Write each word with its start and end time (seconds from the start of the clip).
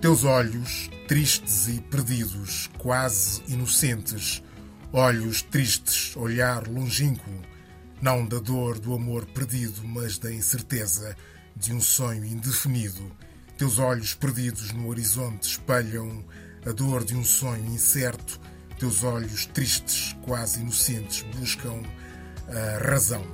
Teus 0.00 0.22
olhos, 0.22 0.88
tristes 1.08 1.66
e 1.66 1.80
perdidos, 1.80 2.70
quase 2.78 3.42
inocentes, 3.48 4.40
olhos 4.92 5.42
tristes, 5.42 6.16
olhar 6.16 6.68
longínquo, 6.68 7.28
não 8.00 8.24
da 8.24 8.38
dor 8.38 8.78
do 8.78 8.94
amor 8.94 9.26
perdido, 9.26 9.82
mas 9.84 10.16
da 10.16 10.32
incerteza 10.32 11.16
de 11.56 11.72
um 11.72 11.80
sonho 11.80 12.24
indefinido. 12.24 13.10
Teus 13.56 13.80
olhos 13.80 14.14
perdidos 14.14 14.70
no 14.70 14.86
horizonte 14.86 15.48
espelham 15.48 16.24
a 16.64 16.70
dor 16.70 17.04
de 17.04 17.16
um 17.16 17.24
sonho 17.24 17.66
incerto. 17.66 18.40
Teus 18.78 19.02
olhos 19.02 19.46
tristes, 19.46 20.16
quase 20.22 20.60
inocentes, 20.60 21.22
buscam 21.36 21.82
a 22.46 22.88
razão. 22.88 23.26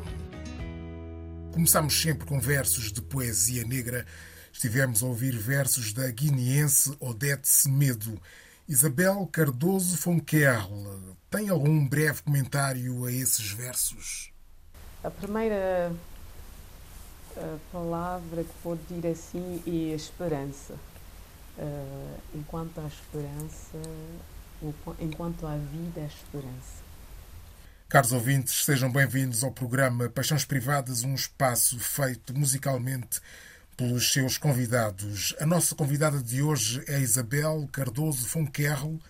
Começamos 1.52 2.00
sempre 2.00 2.26
com 2.26 2.40
versos 2.40 2.90
de 2.90 3.02
poesia 3.02 3.64
negra. 3.64 4.06
Estivemos 4.54 5.02
a 5.02 5.06
ouvir 5.06 5.36
versos 5.36 5.92
da 5.92 6.08
guineense 6.12 6.96
Odete 7.00 7.48
Semedo. 7.48 8.22
Isabel 8.68 9.26
Cardoso 9.26 9.96
Fonquerle, 9.96 11.16
tem 11.28 11.48
algum 11.48 11.86
breve 11.86 12.22
comentário 12.22 13.04
a 13.04 13.10
esses 13.10 13.50
versos? 13.50 14.32
A 15.02 15.10
primeira 15.10 15.92
a 17.36 17.58
palavra 17.72 18.44
que 18.44 18.54
pode 18.62 18.80
dir 18.88 19.08
assim 19.08 19.60
é 19.66 19.92
a 19.92 19.96
esperança. 19.96 20.74
Uh, 21.58 22.20
enquanto 22.32 22.80
há 22.80 22.86
esperança, 22.86 23.78
enquanto 25.00 25.46
há 25.48 25.56
vida, 25.56 26.00
há 26.00 26.06
esperança. 26.06 26.84
Caros 27.88 28.12
ouvintes, 28.12 28.64
sejam 28.64 28.90
bem-vindos 28.90 29.42
ao 29.42 29.50
programa 29.50 30.08
Paixões 30.08 30.44
Privadas, 30.44 31.02
um 31.02 31.14
espaço 31.14 31.78
feito 31.80 32.32
musicalmente 32.38 33.20
pelos 33.76 34.12
seus 34.12 34.38
convidados. 34.38 35.34
A 35.40 35.46
nossa 35.46 35.74
convidada 35.74 36.22
de 36.22 36.42
hoje 36.42 36.82
é 36.86 37.00
Isabel 37.00 37.68
Cardoso 37.72 38.26
Fonquerro, 38.26 39.00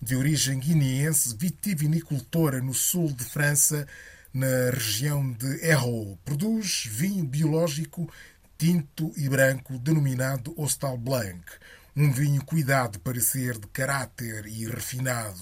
de 0.00 0.16
origem 0.16 0.58
guineense, 0.58 1.36
vitivinicultora 1.36 2.60
no 2.60 2.72
sul 2.72 3.12
de 3.12 3.24
França, 3.24 3.86
na 4.32 4.70
região 4.72 5.32
de 5.32 5.64
Hérault. 5.64 6.18
Produz 6.24 6.84
vinho 6.90 7.24
biológico 7.24 8.10
tinto 8.56 9.12
e 9.16 9.28
branco 9.28 9.78
denominado 9.78 10.54
Hostal 10.60 10.98
Blanc, 10.98 11.42
um 11.96 12.12
vinho 12.12 12.44
cuidado 12.44 13.00
para 13.00 13.18
ser 13.20 13.58
de 13.58 13.66
caráter 13.68 14.46
e 14.46 14.66
refinado. 14.66 15.40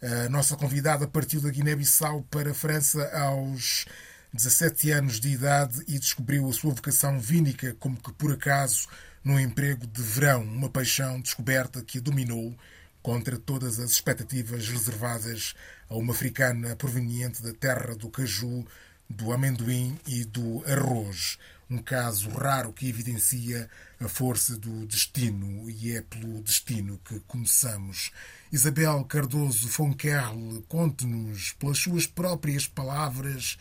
A 0.00 0.28
nossa 0.28 0.56
convidada 0.56 1.06
partiu 1.06 1.40
da 1.40 1.50
Guiné-Bissau 1.50 2.22
para 2.30 2.50
a 2.50 2.54
França 2.54 3.08
aos 3.16 3.86
17 4.32 4.90
anos 4.90 5.20
de 5.20 5.30
idade 5.30 5.82
e 5.88 5.98
descobriu 5.98 6.48
a 6.48 6.52
sua 6.52 6.74
vocação 6.74 7.18
vínica 7.18 7.74
como 7.78 7.96
que 7.96 8.12
por 8.12 8.32
acaso 8.32 8.86
num 9.24 9.38
emprego 9.38 9.86
de 9.86 10.02
verão, 10.02 10.42
uma 10.42 10.68
paixão 10.68 11.20
descoberta 11.20 11.82
que 11.82 11.98
a 11.98 12.00
dominou 12.00 12.56
contra 13.02 13.38
todas 13.38 13.78
as 13.78 13.90
expectativas 13.90 14.68
reservadas 14.68 15.54
a 15.88 15.96
uma 15.96 16.12
africana 16.12 16.76
proveniente 16.76 17.42
da 17.42 17.52
terra 17.52 17.94
do 17.94 18.10
caju, 18.10 18.66
do 19.08 19.32
amendoim 19.32 19.98
e 20.06 20.24
do 20.24 20.62
arroz. 20.66 21.38
Um 21.70 21.78
caso 21.78 22.30
raro 22.30 22.72
que 22.72 22.88
evidencia 22.88 23.68
a 24.00 24.08
força 24.08 24.56
do 24.56 24.86
destino 24.86 25.68
e 25.68 25.92
é 25.94 26.02
pelo 26.02 26.42
destino 26.42 26.98
que 27.04 27.20
começamos. 27.20 28.10
Isabel 28.50 29.04
Cardoso 29.04 29.68
Fonquerle, 29.68 30.64
conte-nos, 30.68 31.52
pelas 31.52 31.78
suas 31.78 32.06
próprias 32.06 32.66
palavras, 32.66 33.58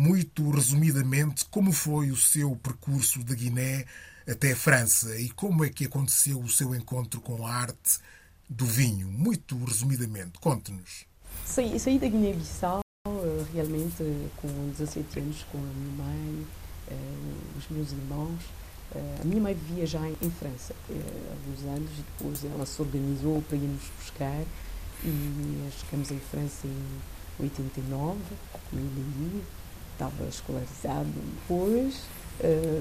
muito 0.00 0.48
resumidamente, 0.48 1.44
como 1.44 1.72
foi 1.72 2.10
o 2.10 2.16
seu 2.16 2.56
percurso 2.56 3.22
da 3.22 3.34
Guiné 3.34 3.84
até 4.26 4.52
a 4.52 4.56
França 4.56 5.14
e 5.20 5.28
como 5.28 5.62
é 5.62 5.68
que 5.68 5.84
aconteceu 5.84 6.40
o 6.40 6.48
seu 6.48 6.74
encontro 6.74 7.20
com 7.20 7.46
a 7.46 7.52
arte 7.52 7.98
do 8.48 8.64
vinho. 8.64 9.06
Muito 9.08 9.62
resumidamente, 9.62 10.38
conte-nos. 10.40 11.04
Saí, 11.44 11.78
saí 11.78 11.98
da 11.98 12.08
Guiné-Bissau 12.08 12.80
eh, 13.06 13.44
realmente 13.52 14.02
com 14.40 14.70
17 14.70 15.18
anos 15.18 15.44
com 15.52 15.58
a 15.58 15.60
minha 15.60 15.92
mãe, 16.02 16.46
eh, 16.88 17.58
os 17.58 17.68
meus 17.68 17.92
irmãos. 17.92 18.40
Eh, 18.94 19.18
a 19.20 19.24
minha 19.26 19.42
mãe 19.42 19.54
vivia 19.54 19.84
já 19.84 20.00
em, 20.08 20.30
França 20.30 20.74
há 20.88 21.32
alguns 21.32 21.76
anos 21.76 21.90
e 21.98 22.02
depois 22.02 22.42
ela 22.46 22.64
se 22.64 22.80
organizou 22.80 23.42
para 23.42 23.58
ir 23.58 23.68
nos 23.68 23.90
buscar 23.98 24.44
e 25.04 25.70
chegamos 25.78 26.10
em 26.10 26.20
França 26.20 26.66
em 26.66 27.44
89, 27.44 28.18
com 28.70 28.78
ele 28.78 29.59
estava 30.00 30.28
escolarizado 30.28 31.08
depois 31.08 32.00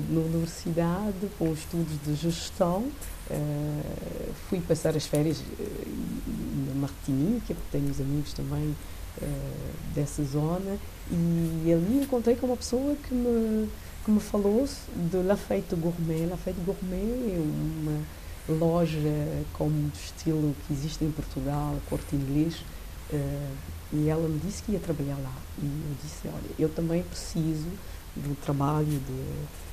na 0.09 0.21
universidade 0.21 1.29
com 1.37 1.51
estudos 1.51 2.01
de 2.05 2.15
gestão 2.15 2.89
uh, 3.29 4.33
fui 4.47 4.61
passar 4.61 4.95
as 4.95 5.05
férias 5.05 5.43
na 6.67 6.75
Martinica 6.75 7.53
porque 7.53 7.69
tenho 7.71 7.89
os 7.89 7.99
amigos 7.99 8.33
também 8.33 8.73
uh, 9.21 9.93
dessa 9.93 10.23
zona 10.23 10.77
e 11.11 11.73
ali 11.73 12.03
encontrei 12.03 12.35
com 12.35 12.47
uma 12.47 12.57
pessoa 12.57 12.95
que 12.95 13.13
me 13.13 13.67
que 14.05 14.11
me 14.11 14.19
falou 14.19 14.65
de 14.95 15.17
La 15.23 15.35
Fête 15.35 15.75
Gourmet. 15.75 16.25
La 16.25 16.37
Fête 16.37 16.59
Gourmet 16.65 17.35
é 17.35 17.39
uma 17.39 18.01
loja 18.47 18.97
como 19.53 19.89
do 19.89 19.93
estilo 19.93 20.55
que 20.65 20.73
existe 20.73 21.03
em 21.03 21.11
Portugal, 21.11 21.75
corte 21.89 22.15
inglês, 22.15 22.55
uh, 23.11 23.55
e 23.91 24.07
ela 24.07 24.27
me 24.27 24.39
disse 24.39 24.63
que 24.63 24.71
ia 24.73 24.79
trabalhar 24.79 25.17
lá. 25.17 25.33
E 25.61 25.65
eu 25.65 25.95
disse, 26.03 26.27
olha, 26.27 26.51
eu 26.57 26.69
também 26.69 27.03
preciso 27.03 27.67
do 28.15 28.35
trabalho 28.41 28.85
de, 28.85 28.99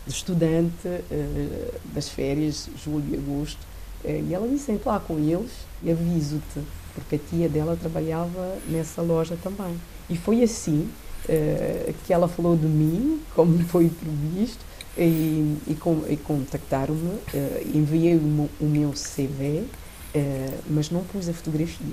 de 0.06 0.10
estudante 0.10 0.87
uh, 0.87 1.75
das 1.93 2.09
férias, 2.09 2.69
julho 2.82 3.15
e 3.15 3.16
agosto. 3.16 3.60
Uh, 4.04 4.25
e 4.28 4.34
ela 4.34 4.49
disse, 4.49 4.72
entra 4.72 4.93
lá 4.93 5.00
com 5.00 5.19
eles 5.19 5.50
e 5.82 5.91
aviso-te, 5.91 6.60
porque 6.94 7.16
a 7.16 7.19
tia 7.19 7.49
dela 7.49 7.77
trabalhava 7.77 8.59
nessa 8.69 9.03
loja 9.03 9.37
também. 9.43 9.78
E 10.09 10.16
foi 10.16 10.43
assim 10.43 10.88
uh, 11.25 11.94
que 12.06 12.12
ela 12.12 12.28
falou 12.28 12.56
de 12.56 12.66
mim, 12.66 13.21
como 13.34 13.59
foi 13.69 13.91
previsto, 13.91 14.65
e, 14.98 15.59
e, 15.66 15.75
com, 15.78 16.04
e 16.09 16.16
contactaram-me, 16.16 17.19
enviei 17.75 18.16
o, 18.16 18.48
o, 18.59 18.65
meu 18.65 18.93
CV, 18.93 19.65
mas 20.71 20.91
não 20.91 21.04
pus 21.04 21.28
a 21.28 21.34
fotografia. 21.34 21.93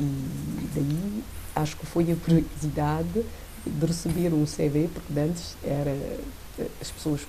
E 0.00 0.68
daí 0.74 1.22
acho 1.54 1.76
que 1.76 1.86
foi 1.86 2.10
a 2.10 2.16
curiosidade 2.16 3.24
de 3.66 3.86
receber 3.86 4.32
um 4.34 4.44
CV, 4.44 4.88
porque 4.92 5.18
antes 5.18 5.56
era, 5.62 5.96
as 6.80 6.90
pessoas 6.90 7.20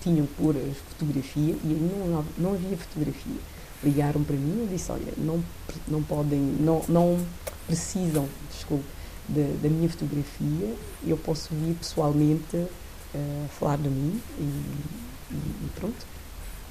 tinham 0.00 0.24
a 0.24 0.74
fotografia 0.90 1.54
e 1.64 1.66
não, 1.66 2.24
não 2.38 2.54
havia 2.54 2.76
fotografia. 2.76 3.36
Ligaram 3.82 4.22
para 4.22 4.36
mim 4.36 4.64
e 4.64 4.68
disse, 4.72 4.92
olha, 4.92 5.12
não, 5.16 5.42
não 5.88 6.02
podem, 6.02 6.38
não, 6.38 6.82
não 6.88 7.18
precisam, 7.66 8.28
desculpe, 8.50 8.84
de, 9.28 9.44
da 9.62 9.68
minha 9.68 9.88
fotografia, 9.88 10.74
eu 11.06 11.16
posso 11.16 11.54
vir 11.54 11.74
pessoalmente 11.74 12.56
uh, 12.56 13.48
falar 13.58 13.78
de 13.78 13.88
mim 13.88 14.20
e, 14.38 14.42
e, 14.42 15.34
e 15.34 15.70
pronto. 15.76 16.06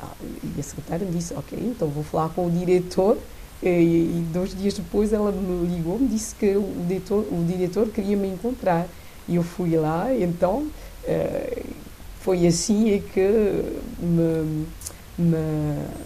Ah, 0.02 0.14
e 0.22 0.60
a 0.60 0.64
secretária 0.64 1.06
disse, 1.08 1.34
ok, 1.34 1.58
então 1.60 1.88
vou 1.90 2.04
falar 2.04 2.30
com 2.30 2.48
o 2.48 2.52
diretor 2.52 3.18
e, 3.62 3.68
e 3.68 4.26
dois 4.32 4.56
dias 4.56 4.74
depois 4.74 5.12
ela 5.12 5.32
me 5.32 5.68
ligou, 5.68 6.00
me 6.00 6.08
disse 6.08 6.34
que 6.36 6.56
o 6.56 6.86
diretor, 6.88 7.26
o 7.32 7.46
diretor 7.46 7.88
queria 7.90 8.16
me 8.16 8.28
encontrar. 8.28 8.88
E 9.28 9.36
eu 9.36 9.44
fui 9.44 9.76
lá, 9.76 10.08
então 10.14 10.68
uh, 11.04 11.70
foi 12.22 12.48
assim 12.48 12.94
é 12.94 13.00
que 13.00 13.30
me, 14.00 14.66
me, 15.18 15.38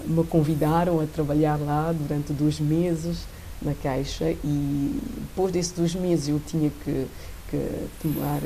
me, 0.05 0.23
convidaram 0.25 0.99
a 0.99 1.05
trabalhar 1.05 1.57
lá 1.57 1.93
durante 1.93 2.33
dois 2.33 2.59
meses 2.59 3.25
na 3.61 3.73
Caixa 3.73 4.31
e 4.43 4.99
depois 5.19 5.53
desses 5.53 5.71
dois 5.71 5.95
meses 5.95 6.27
eu 6.27 6.41
tinha 6.45 6.69
que, 6.83 7.07
que 7.49 7.87
tomar, 8.01 8.41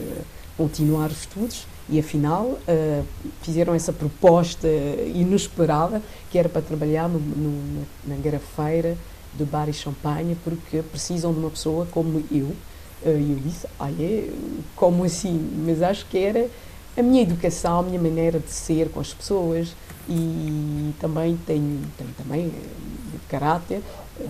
continuar 0.55 1.07
os 1.07 1.21
estudos 1.21 1.65
e 1.89 1.99
afinal 1.99 2.43
uh, 2.43 3.05
fizeram 3.41 3.73
essa 3.73 3.93
proposta 3.93 4.67
inesperada 5.13 6.01
que 6.29 6.37
era 6.37 6.49
para 6.49 6.61
trabalhar 6.61 7.07
no, 7.07 7.19
no, 7.19 7.85
na, 8.05 8.15
garrafeira 8.17 8.97
de 9.33 9.45
bar 9.45 9.69
e 9.69 9.73
champanhe 9.73 10.35
porque 10.43 10.81
precisam 10.81 11.31
de 11.33 11.39
uma 11.39 11.49
pessoa 11.49 11.85
como 11.91 12.23
eu 12.31 12.55
e 13.05 13.31
eu 13.31 13.39
disse, 13.43 13.67
é? 13.99 14.29
Como 14.75 15.03
assim? 15.03 15.39
Mas 15.65 15.83
acho 15.83 16.05
que 16.07 16.17
era 16.17 16.49
a 16.97 17.01
minha 17.03 17.21
educação, 17.21 17.79
a 17.79 17.83
minha 17.83 18.01
maneira 18.01 18.39
de 18.39 18.49
ser 18.49 18.89
com 18.89 18.99
as 18.99 19.13
pessoas 19.13 19.75
e 20.09 20.93
também 20.99 21.37
tenho, 21.45 21.81
tenho 21.95 22.09
também 22.17 22.47
eh, 22.47 23.17
caráter 23.29 23.81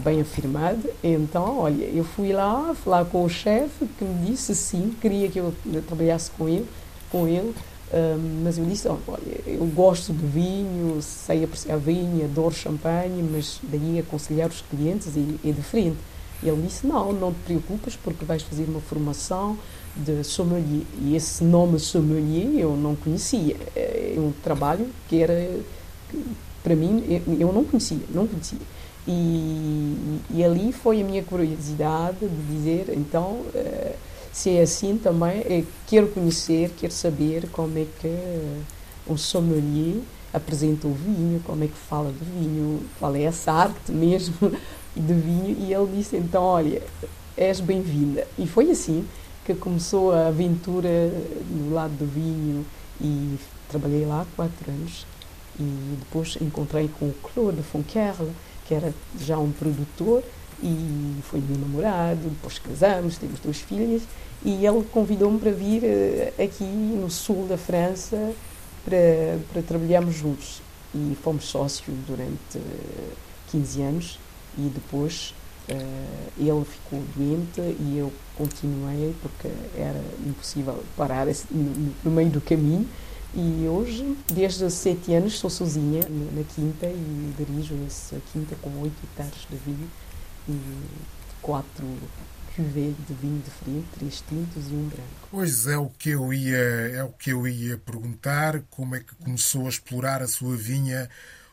bem 0.03 0.19
afirmado. 0.19 0.89
Então, 1.01 1.59
olha, 1.59 1.85
eu 1.85 2.03
fui 2.03 2.33
lá 2.33 2.75
falar 2.75 3.05
com 3.05 3.23
o 3.23 3.29
chefe 3.29 3.85
que 3.97 4.03
me 4.03 4.25
disse 4.25 4.53
sim, 4.53 4.93
queria 4.99 5.29
que 5.29 5.39
eu 5.39 5.53
trabalhasse 5.87 6.29
com 6.31 6.49
ele, 6.49 6.67
com 7.11 7.27
ele. 7.27 7.53
Um, 7.93 8.43
mas 8.43 8.57
eu 8.57 8.65
disse, 8.65 8.87
olha, 8.87 9.01
eu 9.45 9.65
gosto 9.67 10.11
de 10.11 10.25
vinho, 10.25 11.01
sei 11.01 11.45
apreciar 11.45 11.77
vinho, 11.77 12.25
adoro 12.25 12.53
champanhe, 12.53 13.23
mas 13.23 13.59
daí 13.63 13.99
aconselhar 13.99 14.49
os 14.49 14.61
clientes 14.61 15.15
é, 15.15 15.49
é 15.49 15.51
diferente. 15.51 15.97
E 16.43 16.49
ele 16.49 16.61
disse: 16.61 16.85
Não, 16.85 17.11
não 17.11 17.33
te 17.33 17.39
preocupes, 17.45 17.95
porque 17.95 18.23
vais 18.23 18.43
fazer 18.43 18.65
uma 18.65 18.79
formação 18.79 19.57
de 19.95 20.23
sommelier. 20.23 20.85
E 21.01 21.15
esse 21.15 21.43
nome 21.43 21.79
sommelier 21.79 22.61
eu 22.61 22.75
não 22.75 22.95
conhecia. 22.95 23.55
É 23.75 24.15
um 24.17 24.31
trabalho 24.43 24.87
que 25.09 25.19
era 25.19 25.59
para 26.63 26.75
mim, 26.75 27.23
eu 27.39 27.51
não 27.53 27.63
conhecia, 27.63 27.99
não 28.13 28.27
conhecia. 28.27 28.59
E, 29.07 30.19
e, 30.31 30.43
ali 30.43 30.73
foi 30.73 31.01
a 31.01 31.03
minha 31.03 31.23
curiosidade 31.23 32.27
de 32.27 32.53
dizer, 32.53 32.93
então, 32.93 33.39
uh, 33.55 33.95
se 34.37 34.51
é 34.51 34.61
assim 34.61 34.99
também, 34.99 35.39
é, 35.39 35.63
quero 35.87 36.09
conhecer, 36.09 36.71
quero 36.77 36.93
saber 36.93 37.49
como 37.49 37.75
é 37.79 37.87
que 37.99 38.07
um 39.11 39.17
sommelier 39.17 40.03
apresenta 40.31 40.87
o 40.87 40.93
vinho, 40.93 41.41
como 41.43 41.63
é 41.63 41.67
que 41.67 41.73
fala 41.73 42.11
de 42.11 42.23
vinho, 42.23 42.81
qual 42.99 43.15
é 43.15 43.23
essa 43.23 43.51
arte 43.51 43.91
mesmo 43.91 44.35
de 44.95 45.13
vinho. 45.13 45.57
E 45.59 45.73
ele 45.73 45.97
disse, 45.97 46.17
então, 46.17 46.43
olha, 46.43 46.83
és 47.35 47.59
bem-vinda. 47.59 48.27
E 48.37 48.45
foi 48.45 48.69
assim 48.69 49.07
que 49.43 49.55
começou 49.55 50.11
a 50.11 50.27
aventura 50.27 51.11
no 51.49 51.73
lado 51.73 51.93
do 51.93 52.05
vinho 52.05 52.63
e 53.01 53.39
trabalhei 53.67 54.05
lá 54.05 54.23
quatro 54.35 54.69
anos. 54.69 55.07
E 55.59 55.95
depois 55.99 56.37
encontrei 56.39 56.87
com 56.99 57.07
o 57.07 57.15
Claude 57.33 57.63
Fonquerle, 57.63 58.31
que 58.67 58.75
era 58.75 58.93
já 59.19 59.39
um 59.39 59.51
produtor 59.51 60.21
e 60.61 61.19
foi 61.23 61.39
meu 61.39 61.57
namorado, 61.57 62.29
depois 62.29 62.57
casamos, 62.59 63.17
temos 63.17 63.39
duas 63.39 63.57
filhas 63.57 64.01
e 64.43 64.65
ele 64.65 64.83
convidou-me 64.91 65.39
para 65.39 65.51
vir 65.51 65.83
eh, 65.83 66.33
aqui 66.43 66.63
no 66.63 67.09
sul 67.09 67.45
da 67.47 67.57
França 67.57 68.33
para, 68.83 69.39
para 69.51 69.61
trabalharmos 69.61 70.15
juntos. 70.15 70.61
E 70.95 71.17
fomos 71.21 71.45
sócios 71.45 71.95
durante 72.07 72.59
15 73.51 73.81
eh, 73.81 73.85
anos 73.85 74.19
e 74.57 74.61
depois 74.69 75.33
uh, 75.69 76.31
ele 76.39 76.65
ficou 76.65 77.03
doente 77.15 77.59
e 77.59 77.97
eu 77.97 78.11
continuei 78.35 79.13
porque 79.21 79.49
era 79.77 80.01
impossível 80.25 80.83
parar 80.95 81.27
no, 81.51 81.93
no 82.03 82.11
meio 82.11 82.29
do 82.29 82.41
caminho. 82.41 82.87
E 83.35 83.67
hoje, 83.67 84.17
desde 84.33 84.67
sete 84.71 85.13
anos, 85.13 85.33
estou 85.33 85.49
sozinha 85.49 86.01
na 86.09 86.43
quinta 86.55 86.87
e 86.87 87.33
dirijo 87.37 87.75
essa 87.85 88.15
quinta 88.31 88.55
com 88.61 88.69
oito 88.81 88.95
hectares 89.03 89.45
de 89.49 89.57
vinho 89.57 89.87
e 90.47 90.59
quatro 91.41 91.85
cuvées 92.55 92.95
de 93.07 93.13
vinho 93.13 93.41
diferente, 93.41 93.87
três 93.97 94.23
tintos 94.27 94.71
e 94.71 94.73
um 94.73 94.87
branco. 94.87 95.27
Pois 95.29 95.67
é 95.67 95.77
o 95.77 95.89
que 95.89 96.09
eu 96.09 96.33
ia 96.33 96.57
é 96.57 97.03
o 97.03 97.09
que 97.09 97.31
eu 97.31 97.47
ia 97.47 97.77
perguntar, 97.77 98.61
como 98.69 98.95
é 98.95 98.99
que 98.99 99.13
começou 99.15 99.67
a 99.67 99.69
explorar 99.69 100.21
a 100.21 100.27
sua 100.27 100.57
vinha, 100.57 101.09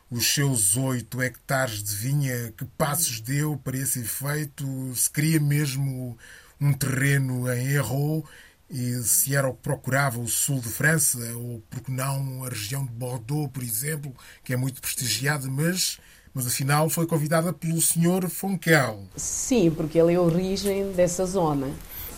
os 0.09 0.33
seus 0.33 0.75
oito 0.77 1.21
hectares 1.21 1.83
de 1.83 1.95
vinha, 1.95 2.51
que 2.57 2.65
passos 2.65 3.21
deu 3.21 3.57
para 3.57 3.77
esse 3.77 3.99
efeito, 3.99 4.65
se 4.95 5.09
queria 5.09 5.39
mesmo 5.39 6.17
um 6.59 6.73
terreno 6.73 7.51
em 7.51 7.67
Erro 7.67 8.25
e 8.69 8.95
se 9.03 9.35
era 9.35 9.47
o 9.47 9.53
que 9.53 9.61
procurava 9.61 10.19
o 10.19 10.27
sul 10.27 10.59
de 10.59 10.69
França, 10.69 11.19
ou 11.35 11.61
porque 11.69 11.91
não 11.91 12.43
a 12.43 12.49
região 12.49 12.83
de 12.83 12.91
Bordeaux, 12.91 13.51
por 13.51 13.61
exemplo, 13.61 14.15
que 14.43 14.53
é 14.53 14.57
muito 14.57 14.81
prestigiada, 14.81 15.47
mas, 15.47 15.99
mas 16.35 16.45
afinal 16.45 16.89
foi 16.89 17.07
convidada 17.07 17.53
pelo 17.53 17.79
Sr. 17.79 18.29
Fonquel. 18.29 18.99
Sim, 19.15 19.71
porque 19.71 19.97
ele 19.97 20.13
é 20.13 20.19
origem 20.19 20.91
dessa 20.91 21.25
zona 21.25 21.69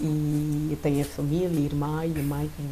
e 0.02 0.76
tem 0.82 1.00
a 1.02 1.06
família, 1.06 1.48
a 1.48 1.62
irmã 1.62 2.04
e 2.04 2.20
a 2.20 2.24
mãe 2.24 2.50
que, 2.56 2.64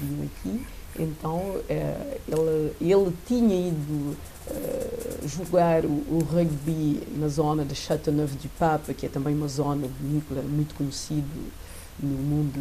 viviam 0.00 0.24
aqui. 0.24 0.66
Então 0.98 1.60
eh, 1.68 2.18
ele, 2.26 2.72
ele 2.80 3.12
tinha 3.26 3.68
ido 3.68 4.16
uh, 4.50 5.28
jogar 5.28 5.84
o, 5.84 5.88
o, 5.88 6.26
rugby 6.30 7.02
na 7.16 7.28
zona 7.28 7.64
de 7.64 7.74
Châteauneuf-du-Pape, 7.74 8.92
que 8.94 9.06
é 9.06 9.08
também 9.08 9.34
uma 9.34 9.48
zona 9.48 9.88
vinícola 10.00 10.42
muito 10.42 10.74
conhecida 10.74 11.26
no 11.98 12.08
mundo 12.08 12.52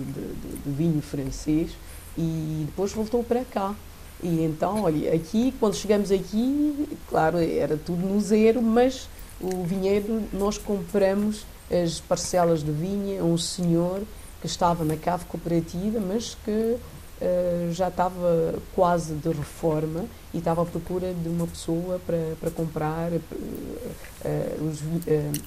do 0.65 0.75
vinho 0.75 1.01
francês 1.01 1.71
e 2.17 2.63
depois 2.65 2.91
voltou 2.93 3.23
para 3.23 3.43
cá. 3.43 3.75
E 4.23 4.43
então, 4.43 4.83
olha, 4.83 5.13
aqui, 5.13 5.53
quando 5.59 5.75
chegamos 5.75 6.11
aqui, 6.11 6.87
claro, 7.09 7.37
era 7.39 7.75
tudo 7.77 8.05
no 8.05 8.19
zero, 8.21 8.61
mas 8.61 9.09
o 9.39 9.63
vinhedo, 9.63 10.21
nós 10.31 10.57
compramos 10.57 11.45
as 11.71 11.99
parcelas 11.99 12.63
de 12.63 12.71
vinha 12.71 13.21
a 13.21 13.23
um 13.23 13.37
senhor 13.37 14.01
que 14.39 14.47
estava 14.47 14.83
na 14.83 14.95
cave 14.95 15.25
cooperativa, 15.25 15.99
mas 15.99 16.37
que 16.43 16.51
uh, 16.51 17.71
já 17.71 17.87
estava 17.87 18.55
quase 18.75 19.13
de 19.13 19.29
reforma 19.29 20.05
e 20.33 20.37
estava 20.37 20.61
à 20.61 20.65
procura 20.65 21.13
de 21.13 21.29
uma 21.29 21.47
pessoa 21.47 21.99
para, 22.05 22.35
para 22.39 22.51
comprar 22.51 23.11
uh, 23.11 23.15
uh, 23.15 24.67
os, 24.67 24.79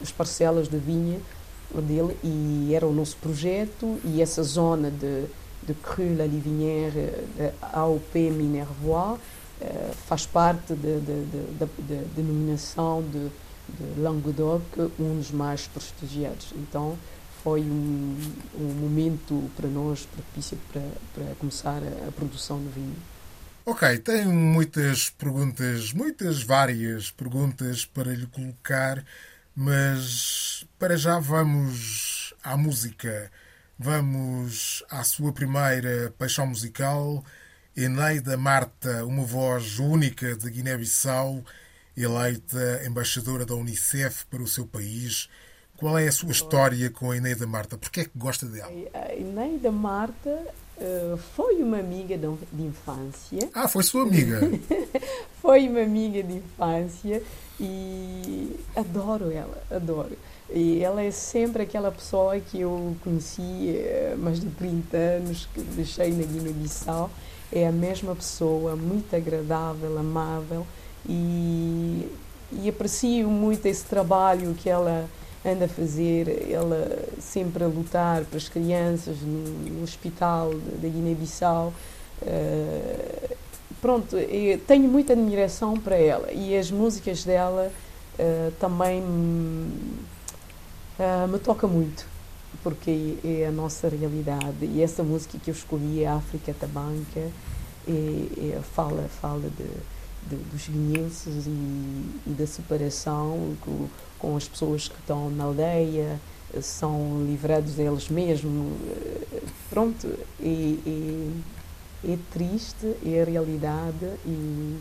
as 0.03 0.11
parcelas 0.11 0.69
de 0.69 0.79
vinha 0.79 1.21
dele. 1.83 2.17
E 2.23 2.73
era 2.75 2.87
o 2.87 2.93
nosso 2.93 3.17
projeto 3.19 3.99
e 4.05 4.23
essa 4.23 4.43
zona 4.43 4.91
de, 4.91 5.27
de 5.67 5.75
Cru, 5.75 6.17
La 6.17 6.27
Livinière, 6.27 6.93
de 7.37 7.53
AOP 7.73 8.31
Minervois, 8.31 9.19
eh, 9.61 9.93
faz 10.07 10.27
parte 10.27 10.75
da 10.75 11.67
denominação 12.17 13.03
de, 13.03 13.29
de 13.69 14.01
Languedoc, 14.01 14.63
um 14.99 15.17
dos 15.17 15.31
mais 15.31 15.67
prestigiados. 15.67 16.53
Então 16.57 16.99
foi 17.43 17.61
um, 17.61 18.17
um 18.59 18.75
momento 18.75 19.51
para 19.57 19.69
nós 19.69 20.07
propício 20.07 20.59
para, 20.73 20.83
para 21.15 21.35
começar 21.37 21.83
a, 21.83 22.09
a 22.09 22.13
produção 22.13 22.59
do 22.59 22.71
vinho. 22.71 22.97
Ok, 23.67 23.99
tenho 23.99 24.31
muitas 24.31 25.09
perguntas, 25.09 25.93
muitas 25.93 26.43
várias 26.43 27.11
perguntas 27.11 27.85
para 27.87 28.13
lhe 28.13 28.27
colocar. 28.27 29.03
Mas 29.57 30.67
para 30.79 30.97
já 30.97 31.19
vamos 31.19 32.35
à 32.43 32.57
música. 32.57 33.31
Vamos 33.79 34.85
à 34.89 35.03
sua 35.03 35.33
primeira 35.33 36.15
paixão 36.17 36.47
musical, 36.47 37.25
Eneida 37.77 38.37
Marta, 38.37 39.05
uma 39.05 39.25
voz 39.25 39.81
única 39.81 40.37
de 40.37 40.49
Guiné-Bissau, 40.49 41.43
eleita 41.97 42.83
embaixadora 42.87 43.45
da 43.45 43.55
Unicef 43.57 44.27
para 44.27 44.43
o 44.43 44.47
seu 44.47 44.65
país. 44.65 45.29
Qual 45.77 45.99
é 45.99 46.07
a 46.07 46.13
sua 46.13 46.31
história 46.31 46.89
com 46.89 47.11
a 47.11 47.17
Eneida 47.17 47.49
Marta? 47.49 47.77
Por 47.77 47.91
que 47.91 48.01
é 48.03 48.05
que 48.05 48.17
gosta 48.17 48.47
dela? 48.47 48.71
A 48.95 49.13
Eneida 49.13 49.73
Marta 49.73 50.31
uh, 50.31 51.17
foi 51.35 51.57
uma 51.57 51.81
amiga 51.81 52.17
de, 52.17 52.29
de 52.53 52.63
infância. 52.63 53.51
Ah, 53.53 53.67
foi 53.67 53.83
sua 53.83 54.03
amiga? 54.03 54.41
foi 55.43 55.69
uma 55.69 55.81
amiga 55.81 56.23
de 56.23 56.35
infância 56.35 57.21
e 57.59 58.57
adoro 58.77 59.33
ela, 59.33 59.61
adoro. 59.69 60.17
E 60.57 60.85
ela 60.85 61.03
é 61.03 61.11
sempre 61.11 61.65
aquela 61.65 61.91
pessoa 61.91 62.39
que 62.39 62.61
eu 62.61 62.97
conheci 63.03 63.75
há 64.13 64.17
mais 64.17 64.39
de 64.39 64.47
30 64.51 64.97
anos, 64.97 65.49
que 65.53 65.61
deixei 65.61 66.13
na 66.13 66.23
Guiné-Bissau. 66.23 67.11
É 67.51 67.67
a 67.67 67.73
mesma 67.73 68.15
pessoa, 68.15 68.77
muito 68.77 69.17
agradável, 69.17 69.99
amável 69.99 70.65
e, 71.09 72.09
e 72.53 72.69
aprecio 72.69 73.29
muito 73.29 73.67
esse 73.67 73.85
trabalho 73.85 74.55
que 74.55 74.71
ela 74.71 75.11
anda 75.45 75.65
a 75.65 75.69
fazer, 75.69 76.49
ela 76.49 77.05
sempre 77.19 77.65
a 77.65 77.67
lutar 77.67 78.25
para 78.25 78.39
as 78.39 78.49
crianças 78.49 79.17
no, 79.23 79.45
no 79.71 79.83
hospital 79.83 80.55
da 80.81 80.89
Guiné-Bissau. 80.89 81.73
Uh, 82.23 83.37
pronto, 83.83 84.17
tenho 84.69 84.89
muita 84.89 85.15
admiração 85.15 85.77
para 85.77 85.97
ela 85.97 86.33
e 86.33 86.57
as 86.57 86.71
músicas 86.71 87.25
dela 87.25 87.73
uh, 88.19 88.53
também 88.53 89.03
uh, 90.99 91.29
me 91.29 91.39
toca 91.39 91.67
muito 91.67 92.15
porque 92.63 93.19
é 93.25 93.47
a 93.47 93.51
nossa 93.51 93.89
realidade. 93.89 94.65
E 94.65 94.83
essa 94.83 95.03
música 95.03 95.39
que 95.39 95.51
eu 95.51 95.55
escolhi, 95.55 96.05
a 96.07 96.15
África 96.17 96.55
Tabanca, 96.59 97.31
é, 97.87 97.91
é, 97.91 98.61
fala 98.63 99.03
fala 99.21 99.51
de, 99.51 99.69
de 100.29 100.43
dos 100.45 100.69
guineenses 100.69 101.47
e, 101.47 101.51
e, 101.51 102.31
da 102.31 102.47
separação 102.47 103.57
com, 103.61 103.89
com, 104.19 104.37
as 104.37 104.49
pessoas 104.49 104.89
que 104.89 104.99
estão 104.99 105.29
na 105.31 105.45
aldeia, 105.45 106.19
são 106.63 107.25
livrados 107.27 107.75
deles 107.75 108.09
mesmos, 108.09 108.73
pronto, 109.69 110.09
e, 110.41 110.81
e 110.87 111.43
é 112.05 112.19
triste, 112.33 112.97
é 113.05 113.21
a 113.21 113.25
realidade 113.25 114.07
e, 114.25 114.79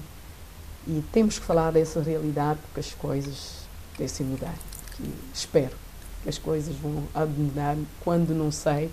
e 0.88 1.03
temos 1.12 1.39
que 1.39 1.46
falar 1.46 1.72
dessa 1.72 2.01
realidade 2.01 2.60
porque 2.62 2.79
as 2.79 2.93
coisas 2.93 3.63
devem 3.98 4.27
mudar. 4.27 4.55
E 5.00 5.12
espero 5.34 5.83
as 6.27 6.38
coisas 6.38 6.75
vão 6.75 7.03
mudar 7.38 7.75
quando 8.03 8.34
não 8.34 8.51
sei, 8.51 8.89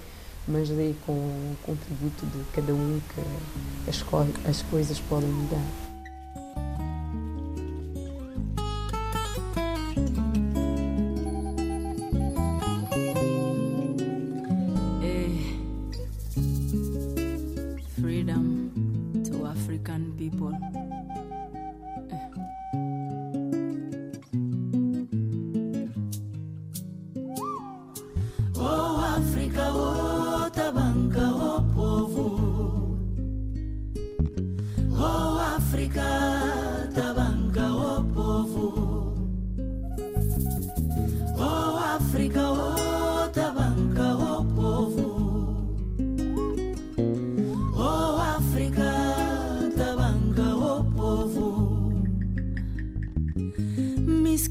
mas 0.47 0.69
daí 0.69 0.97
com 1.07 1.13
o 1.13 1.57
contributo 1.63 2.27
de 2.27 2.45
cada 2.53 2.73
um 2.73 3.01
que 3.15 3.91
as, 3.91 4.03
co 4.03 4.27
as 4.49 4.63
coisas 4.63 4.99
podem 5.01 5.29
mudar. 5.29 5.65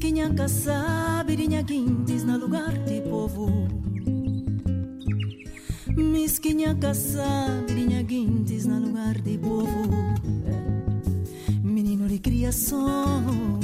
Esquinha 0.00 0.32
caçá, 0.32 1.22
birinha 1.26 1.60
guindes 1.60 2.24
na 2.24 2.34
lugar 2.34 2.72
de 2.72 3.02
povo. 3.02 3.68
Misquinha 5.94 6.74
caçá, 6.74 7.62
birinha 7.66 8.00
guindes 8.00 8.64
na 8.64 8.78
lugar 8.78 9.20
de 9.20 9.36
povo. 9.36 9.90
Menino 11.62 12.08
de 12.08 12.18
criação. 12.18 13.60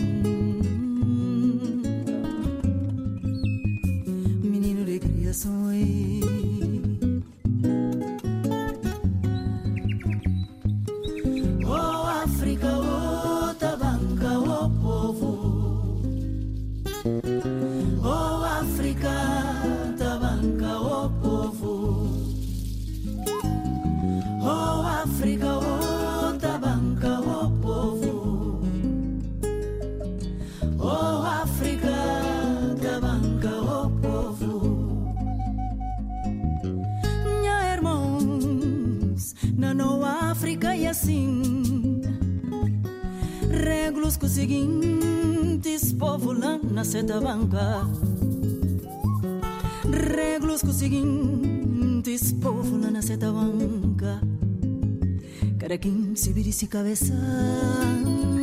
sentir 56.52 56.62
y 56.62 56.68
cabeza 56.68 58.35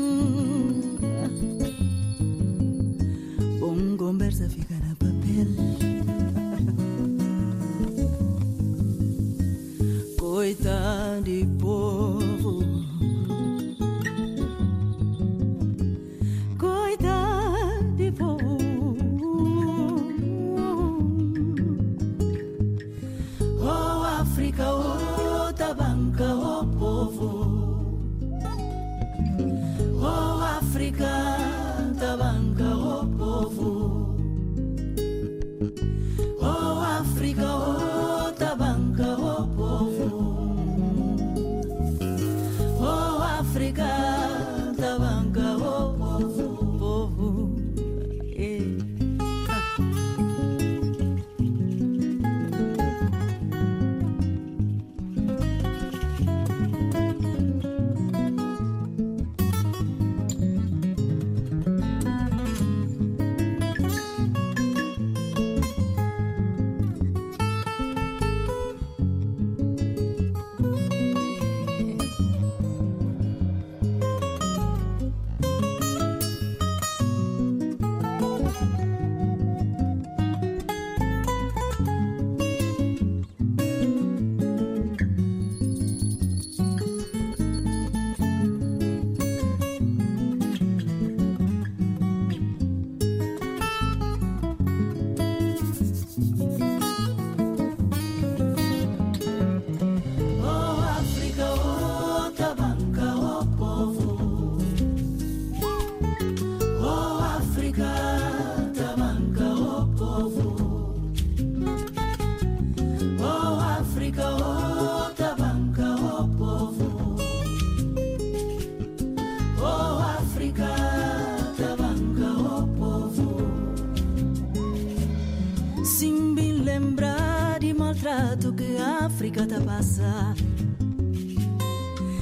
sin 125.84 126.34
ben 126.34 126.64
lembrar 126.64 127.60
de 127.60 127.74
maltrato 127.74 128.54
que 128.56 128.78
a 128.78 129.06
África 129.06 129.46
tá 129.46 129.60
passar. 129.60 130.36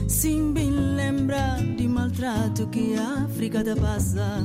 Sin 0.07 0.53
ben 0.53 0.95
lembrar 0.95 1.61
de 1.77 1.87
maltrato 1.87 2.69
que 2.69 2.95
a 2.95 3.25
África 3.25 3.63
tá 3.63 3.75
passar. 3.75 4.43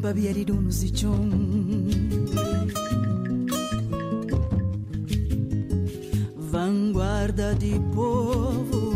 Babieri 0.00 0.44
dono 0.44 0.72
si 0.72 0.90
chon. 0.90 1.30
Vanguarda 6.50 7.54
di 7.54 7.78
povo 7.94 8.95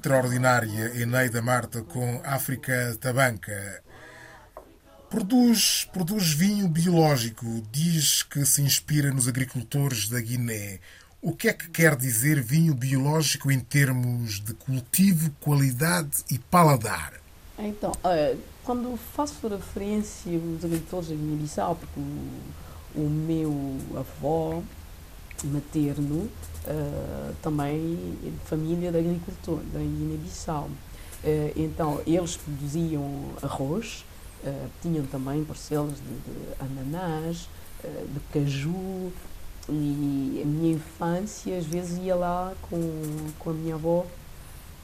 extraordinária 0.00 0.98
Eneida 0.98 1.42
Marta 1.42 1.82
com 1.82 2.22
África 2.24 2.96
Tabanca. 2.98 3.82
Produz, 5.10 5.86
produz 5.92 6.32
vinho 6.32 6.66
biológico, 6.68 7.44
diz 7.70 8.22
que 8.22 8.46
se 8.46 8.62
inspira 8.62 9.12
nos 9.12 9.28
agricultores 9.28 10.08
da 10.08 10.18
Guiné. 10.18 10.80
O 11.20 11.34
que 11.36 11.48
é 11.48 11.52
que 11.52 11.68
quer 11.68 11.96
dizer 11.96 12.40
vinho 12.40 12.72
biológico 12.72 13.50
em 13.50 13.60
termos 13.60 14.40
de 14.40 14.54
cultivo, 14.54 15.30
qualidade 15.38 16.24
e 16.30 16.38
paladar? 16.38 17.12
Então, 17.58 17.92
eh, 18.04 18.36
quando 18.64 18.98
faço 19.14 19.46
referência 19.48 20.32
aos 20.32 20.64
agricultores 20.64 21.08
da 21.10 21.14
Guiné-Bissau, 21.14 21.76
porque 21.76 22.00
o, 22.00 23.02
o 23.02 23.10
meu 23.10 23.76
avô 23.98 24.62
materno 25.44 26.30
uh, 26.66 27.34
também 27.42 27.96
de 28.22 28.32
família 28.44 28.90
de 28.90 28.98
agricultor 28.98 29.60
da 29.72 29.78
Guiné-Bissau. 29.78 30.64
Uh, 30.64 31.52
então, 31.56 32.00
eles 32.06 32.36
produziam 32.36 33.24
arroz, 33.42 34.04
tinham 34.80 35.04
também 35.04 35.44
parcelas 35.44 35.96
de, 35.96 36.00
de 36.00 36.62
ananás, 36.62 37.46
de 37.82 38.20
caju, 38.32 39.12
e 39.68 40.40
a 40.42 40.46
minha 40.46 40.74
infância, 40.74 41.56
às 41.56 41.66
vezes 41.66 41.98
ia 41.98 42.14
lá 42.14 42.52
com, 42.62 42.80
com 43.38 43.50
a 43.50 43.52
minha 43.52 43.74
avó 43.74 44.06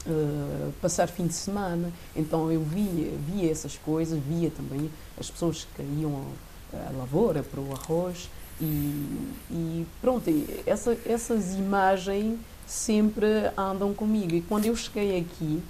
uh, 0.06 0.72
passar 0.80 1.08
fim 1.08 1.26
de 1.26 1.34
semana. 1.34 1.92
Então 2.14 2.50
eu 2.52 2.62
via, 2.62 3.12
via 3.26 3.50
essas 3.50 3.76
coisas, 3.76 4.18
via 4.18 4.50
também 4.50 4.90
as 5.18 5.30
pessoas 5.30 5.66
que 5.74 5.82
iam 5.82 6.26
à 6.72 6.92
lavoura 6.96 7.42
para 7.42 7.60
o 7.60 7.72
arroz. 7.72 8.28
E, 8.60 9.34
e 9.50 9.86
pronto, 10.00 10.30
essa, 10.66 10.96
essas 11.04 11.54
imagens 11.54 12.38
sempre 12.66 13.26
andam 13.56 13.92
comigo. 13.94 14.34
E 14.34 14.40
quando 14.40 14.66
eu 14.66 14.74
cheguei 14.74 15.20
aqui, 15.20 15.62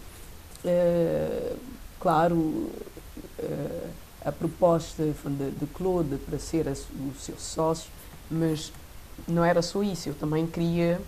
uh, 0.64 1.57
claro, 2.00 2.37
uh, 2.37 3.90
a 4.25 4.33
proposta 4.33 5.05
de, 5.05 5.50
de 5.50 5.66
Claude 5.66 6.16
para 6.16 6.38
ser 6.38 6.69
a, 6.69 6.73
o 6.73 7.12
seu 7.19 7.37
sócio, 7.38 7.90
mas 8.31 8.73
não 9.26 9.45
era 9.45 9.62
só 9.62 9.83
isso, 9.83 10.09
eu 10.09 10.14
também 10.14 10.47
queria 10.47 11.00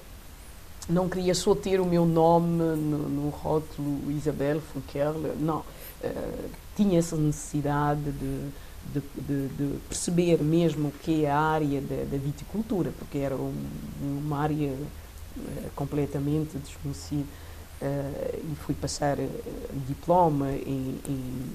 não 0.89 1.07
queria 1.07 1.35
só 1.35 1.55
ter 1.55 1.81
o 1.81 1.85
meu 1.85 2.07
nome 2.07 2.47
no, 2.47 3.09
no 3.09 3.29
rótulo 3.29 4.11
Isabel 4.11 4.61
Funkerle, 4.73 5.35
não. 5.39 5.59
Uh, 6.03 6.51
tinha 6.75 6.99
essa 6.99 7.17
necessidade 7.17 8.11
de, 8.13 8.49
de, 8.93 9.01
de, 9.17 9.49
de, 9.49 9.79
perceber 9.89 10.43
mesmo 10.43 10.89
o 10.89 10.93
que 10.93 11.25
é 11.25 11.31
a 11.31 11.39
área 11.39 11.81
da, 11.81 12.17
viticultura, 12.17 12.93
porque 12.99 13.19
era 13.19 13.37
um, 13.37 13.55
uma 14.03 14.39
área 14.39 14.71
uh, 14.71 15.71
completamente 15.75 16.57
desconhecida. 16.59 17.27
Uh, 17.81 18.53
e 18.53 18.57
fui 18.57 18.75
passar 18.75 19.17
diploma 19.87 20.51
em, 20.51 20.99
em, 21.09 21.53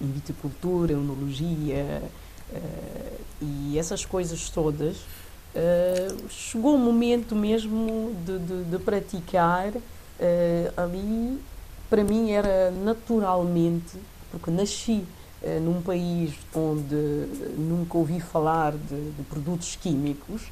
em 0.00 0.12
viticultura, 0.12 0.92
enologia 0.92 2.02
e 3.42 3.78
essas 3.78 4.06
coisas 4.06 4.48
todas 4.48 4.96
Uh, 5.54 6.28
chegou 6.28 6.74
o 6.74 6.78
momento 6.78 7.34
mesmo 7.34 8.14
de, 8.24 8.38
de, 8.38 8.64
de 8.64 8.78
praticar 8.78 9.70
uh, 9.70 9.80
ali 10.76 11.40
para 11.88 12.04
mim 12.04 12.30
era 12.30 12.70
naturalmente 12.70 13.96
porque 14.30 14.50
nasci 14.50 14.92
uh, 14.92 15.06
num 15.62 15.80
país 15.80 16.34
onde 16.54 16.94
nunca 17.56 17.96
ouvi 17.96 18.20
falar 18.20 18.72
de, 18.72 19.10
de 19.12 19.22
produtos 19.22 19.76
químicos 19.76 20.50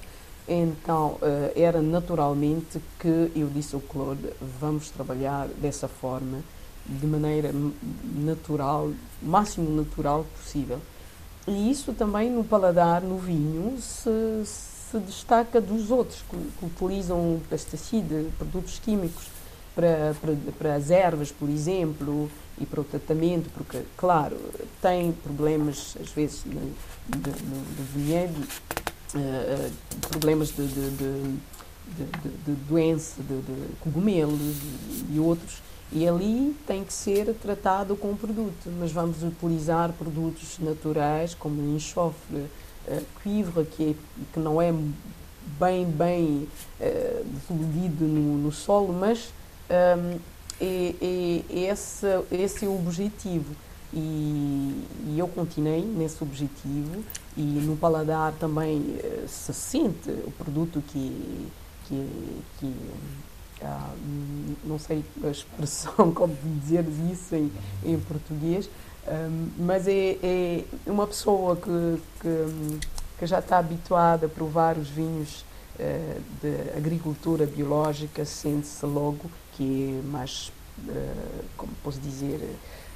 então 0.49 1.19
era 1.57 1.83
naturalmente 1.83 2.81
que 3.01 3.33
eu 3.35 3.49
disse 3.49 3.75
ao 3.75 3.81
Claude 3.81 4.33
vamos 4.61 4.89
trabalhar 4.91 5.49
dessa 5.49 5.89
forma 5.89 6.39
de 6.87 7.05
maneira 7.05 7.51
natural 8.15 8.93
máximo 9.21 9.69
natural 9.71 10.25
possível. 10.37 10.79
E 11.49 11.69
isso 11.69 11.93
também 11.93 12.31
no 12.31 12.45
paladar 12.45 13.03
no 13.03 13.19
vinho 13.19 13.77
se, 13.81 14.45
se 14.45 14.77
se 14.91 14.99
destaca 15.01 15.61
dos 15.61 15.91
outros 15.91 16.23
que, 16.31 16.37
que 16.37 16.67
utilizam 16.67 17.41
pesticidas, 17.51 18.27
produtos 18.39 18.79
químicos 18.79 19.25
para, 19.77 20.17
para, 20.21 20.35
para, 20.59 20.75
as 20.75 20.91
ervas, 20.91 21.31
por 21.31 21.51
exemplo, 21.51 22.31
e 22.59 22.65
para 22.65 22.81
o 22.81 22.85
tratamento, 22.85 23.51
porque, 23.51 23.83
claro, 23.95 24.39
tem 24.81 25.13
problemas, 25.13 25.95
às 26.01 26.11
vezes, 26.11 26.43
no, 26.47 26.75
vinhedo, 27.95 28.43
uh, 29.15 29.73
problemas 30.09 30.49
de, 30.49 30.67
de, 30.67 30.91
de, 30.97 32.31
de 32.47 32.53
doença, 32.67 33.23
de, 33.23 33.43
de 33.43 33.77
cogumelos 33.81 34.57
e 35.13 35.21
outros, 35.21 35.63
e 35.93 36.09
ali 36.09 36.57
tem 36.67 36.83
que 36.83 36.93
ser 36.93 37.33
tratado 37.35 37.95
com 37.97 38.17
produto, 38.17 38.73
mas 38.81 38.91
vamos 38.91 39.23
utilizar 39.23 39.93
produtos 39.93 40.59
naturais 40.59 41.35
como 41.35 41.77
enxofre, 41.77 42.47
uh, 42.89 43.03
cuivre, 43.23 43.67
que, 43.67 43.91
é, 43.91 43.95
que 44.33 44.41
não 44.41 44.61
é 44.61 44.73
bem, 45.61 45.85
bem 45.85 46.49
uh, 46.81 47.27
no, 48.01 48.39
no 48.39 48.51
solo, 48.51 48.95
mas 48.95 49.33
um, 49.71 50.19
é, 50.61 50.95
é, 51.01 51.45
é 51.51 51.71
esse, 51.71 52.07
esse 52.31 52.65
é 52.65 52.69
o 52.69 52.75
objetivo. 52.75 53.55
E, 53.93 54.85
e, 55.07 55.17
eu 55.17 55.29
continuei 55.29 55.83
nesse 55.83 56.23
objetivo 56.23 57.05
e 57.37 57.43
no 57.43 57.77
paladar 57.77 58.33
também 58.33 58.79
uh, 58.79 59.29
se 59.29 59.55
sente 59.55 60.11
o 60.11 60.31
produto 60.33 60.83
que, 60.89 61.49
que, 61.87 62.43
que 62.59 62.67
uh, 63.63 63.97
não 64.65 64.79
sei 64.79 65.05
a 65.25 65.29
expressão 65.29 66.11
como 66.13 66.37
dizer 66.61 66.85
isso 67.13 67.35
em, 67.37 67.51
em 67.85 67.99
português, 68.01 68.69
um, 69.07 69.49
mas 69.59 69.87
é, 69.87 70.19
é, 70.23 70.65
uma 70.87 71.07
pessoa 71.07 71.55
que, 71.57 72.03
que, 72.21 72.79
que, 73.21 73.27
já 73.27 73.39
está 73.39 73.59
habituada 73.59 74.27
a 74.27 74.29
provar 74.29 74.77
os 74.77 74.89
vinhos 74.89 75.45
uh, 75.79 76.21
de 76.43 76.77
agricultura 76.77 77.47
biológica, 77.47 78.25
sente-se 78.25 78.85
logo 78.85 79.31
que 79.57 79.99
é 79.99 80.07
mais, 80.07 80.53
uh, 80.87 81.45
como 81.57 81.73
posso 81.83 81.99
dizer, 82.01 82.41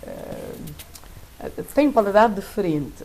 uh, 0.02 1.62
tem 1.74 1.88
um 1.88 1.92
paladar 1.92 2.28
diferente. 2.30 3.04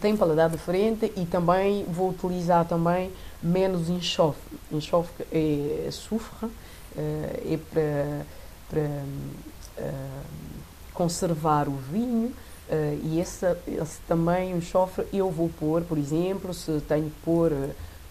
Tem 0.00 0.14
um 0.14 0.16
paladar 0.16 0.48
diferente 0.48 1.12
e 1.16 1.26
também 1.26 1.84
vou 1.84 2.10
utilizar 2.10 2.64
também 2.66 3.12
menos 3.42 3.90
enxofre. 3.90 4.58
Enxofre 4.70 5.26
é 5.30 5.84
açúcar, 5.86 6.48
é 6.96 7.58
para, 7.70 9.04
conservar 10.94 11.68
o 11.68 11.72
vinho. 11.72 12.32
E 13.02 13.20
esse, 13.20 13.44
esse 13.68 14.00
também, 14.08 14.58
chofre, 14.62 15.06
eu 15.12 15.30
vou 15.30 15.50
pôr, 15.50 15.82
por 15.82 15.98
exemplo, 15.98 16.54
se 16.54 16.80
tenho 16.88 17.10
que 17.10 17.20
pôr 17.22 17.52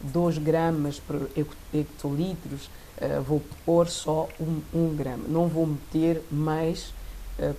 2 0.04 0.38
uh, 0.38 0.42
gramas 0.42 1.00
por 1.00 1.30
hectolitros, 1.74 2.70
uh, 2.98 3.22
vou 3.22 3.42
pôr 3.66 3.88
só 3.88 4.28
1 4.40 4.44
um, 4.44 4.62
um 4.74 4.96
grama. 4.96 5.24
Não 5.28 5.48
vou 5.48 5.66
meter 5.66 6.24
mais, 6.32 6.94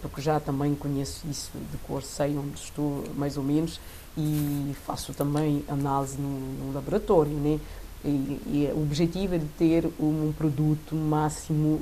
porque 0.00 0.20
já 0.20 0.38
também 0.38 0.76
conheço 0.76 1.26
isso 1.28 1.50
de 1.54 1.76
cor, 1.78 2.04
sei 2.04 2.38
onde 2.38 2.56
estou 2.56 3.02
mais 3.16 3.36
ou 3.36 3.42
menos, 3.42 3.80
e 4.16 4.72
faço 4.86 5.12
também 5.12 5.64
análise 5.66 6.16
no, 6.18 6.28
no 6.28 6.72
laboratório, 6.72 7.32
né? 7.32 7.58
E, 8.04 8.08
e, 8.08 8.72
o 8.74 8.82
objetivo 8.82 9.34
é 9.34 9.38
de 9.38 9.46
ter 9.58 9.86
um 9.98 10.32
produto 10.36 10.94
máximo 10.94 11.80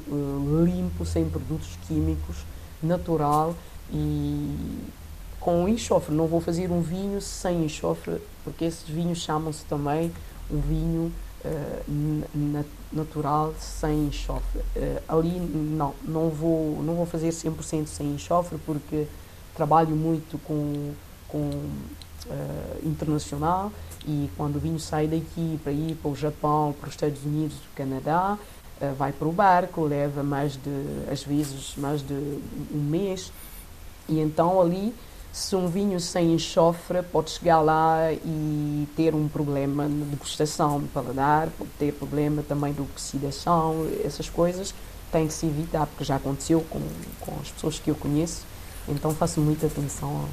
limpo, 0.65 1.05
sem 1.05 1.29
produtos 1.29 1.79
químicos, 1.87 2.39
natural 2.83 3.55
e 3.93 4.55
com 5.41 5.67
enxofre. 5.69 6.15
Não 6.15 6.27
vou 6.27 6.41
fazer 6.41 6.71
um 6.71 6.83
vinho 6.83 7.21
sem 7.21 7.65
enxofre, 7.65 8.21
porque 8.45 8.67
esses 8.67 8.89
vinhos 8.89 9.19
chamam-se 9.19 9.65
também 9.65 10.07
um 10.07 10.11
vinho 10.59 11.13
uh, 11.45 12.65
natural 12.93 13.55
sem 13.59 14.07
enxofre. 14.07 14.61
Uh, 14.77 15.03
ali 15.09 15.39
não, 15.39 15.95
não 16.03 16.29
vou, 16.29 16.83
não 16.83 16.95
vou 16.95 17.07
fazer 17.07 17.29
100% 17.29 17.87
sem 17.87 18.15
enxofre, 18.15 18.59
porque 18.65 19.07
trabalho 19.55 19.95
muito 19.95 20.39
com, 20.39 20.93
com 21.29 21.39
uh, 21.39 22.87
internacional 22.87 23.71
e 24.07 24.31
quando 24.37 24.57
o 24.57 24.59
vinho 24.59 24.79
sai 24.79 25.07
daqui 25.07 25.61
para 25.63 25.73
ir 25.73 25.95
para 25.97 26.11
o 26.11 26.17
Japão, 26.17 26.75
para 26.79 26.89
os 26.89 26.95
Estados 26.95 27.23
Unidos, 27.25 27.57
Canadá, 27.75 28.39
eh, 28.81 28.93
vai 28.97 29.13
para 29.13 29.29
o 29.29 29.33
barco, 29.33 29.85
leva 29.85 30.23
mais 30.23 30.53
de, 30.53 31.11
às 31.11 31.23
vezes, 31.23 31.75
mais 31.77 32.01
de 32.01 32.15
um 32.15 32.79
mês. 32.79 33.31
E 34.09 34.19
então 34.19 34.61
ali, 34.61 34.95
se 35.33 35.55
um 35.55 35.69
vinho 35.69 36.01
sem 36.01 36.35
enxofre, 36.35 37.03
pode 37.03 37.31
chegar 37.31 37.61
lá 37.61 38.13
e 38.13 38.89
ter 38.97 39.15
um 39.15 39.29
problema 39.29 39.89
de 39.89 40.03
degustação, 40.05 40.81
de 40.81 40.89
paladar, 40.89 41.49
pode 41.51 41.71
ter 41.79 41.93
problema 41.93 42.43
também 42.43 42.73
de 42.73 42.81
oxidação, 42.81 43.89
essas 44.05 44.29
coisas 44.29 44.75
tem 45.11 45.27
que 45.27 45.33
se 45.33 45.47
evitar, 45.47 45.87
porque 45.87 46.05
já 46.05 46.17
aconteceu 46.17 46.61
com, 46.63 46.81
com 47.21 47.41
as 47.41 47.51
pessoas 47.51 47.79
que 47.79 47.91
eu 47.91 47.95
conheço. 47.95 48.45
Então 48.89 49.15
faço 49.15 49.41
muita 49.41 49.67
atenção 49.67 50.29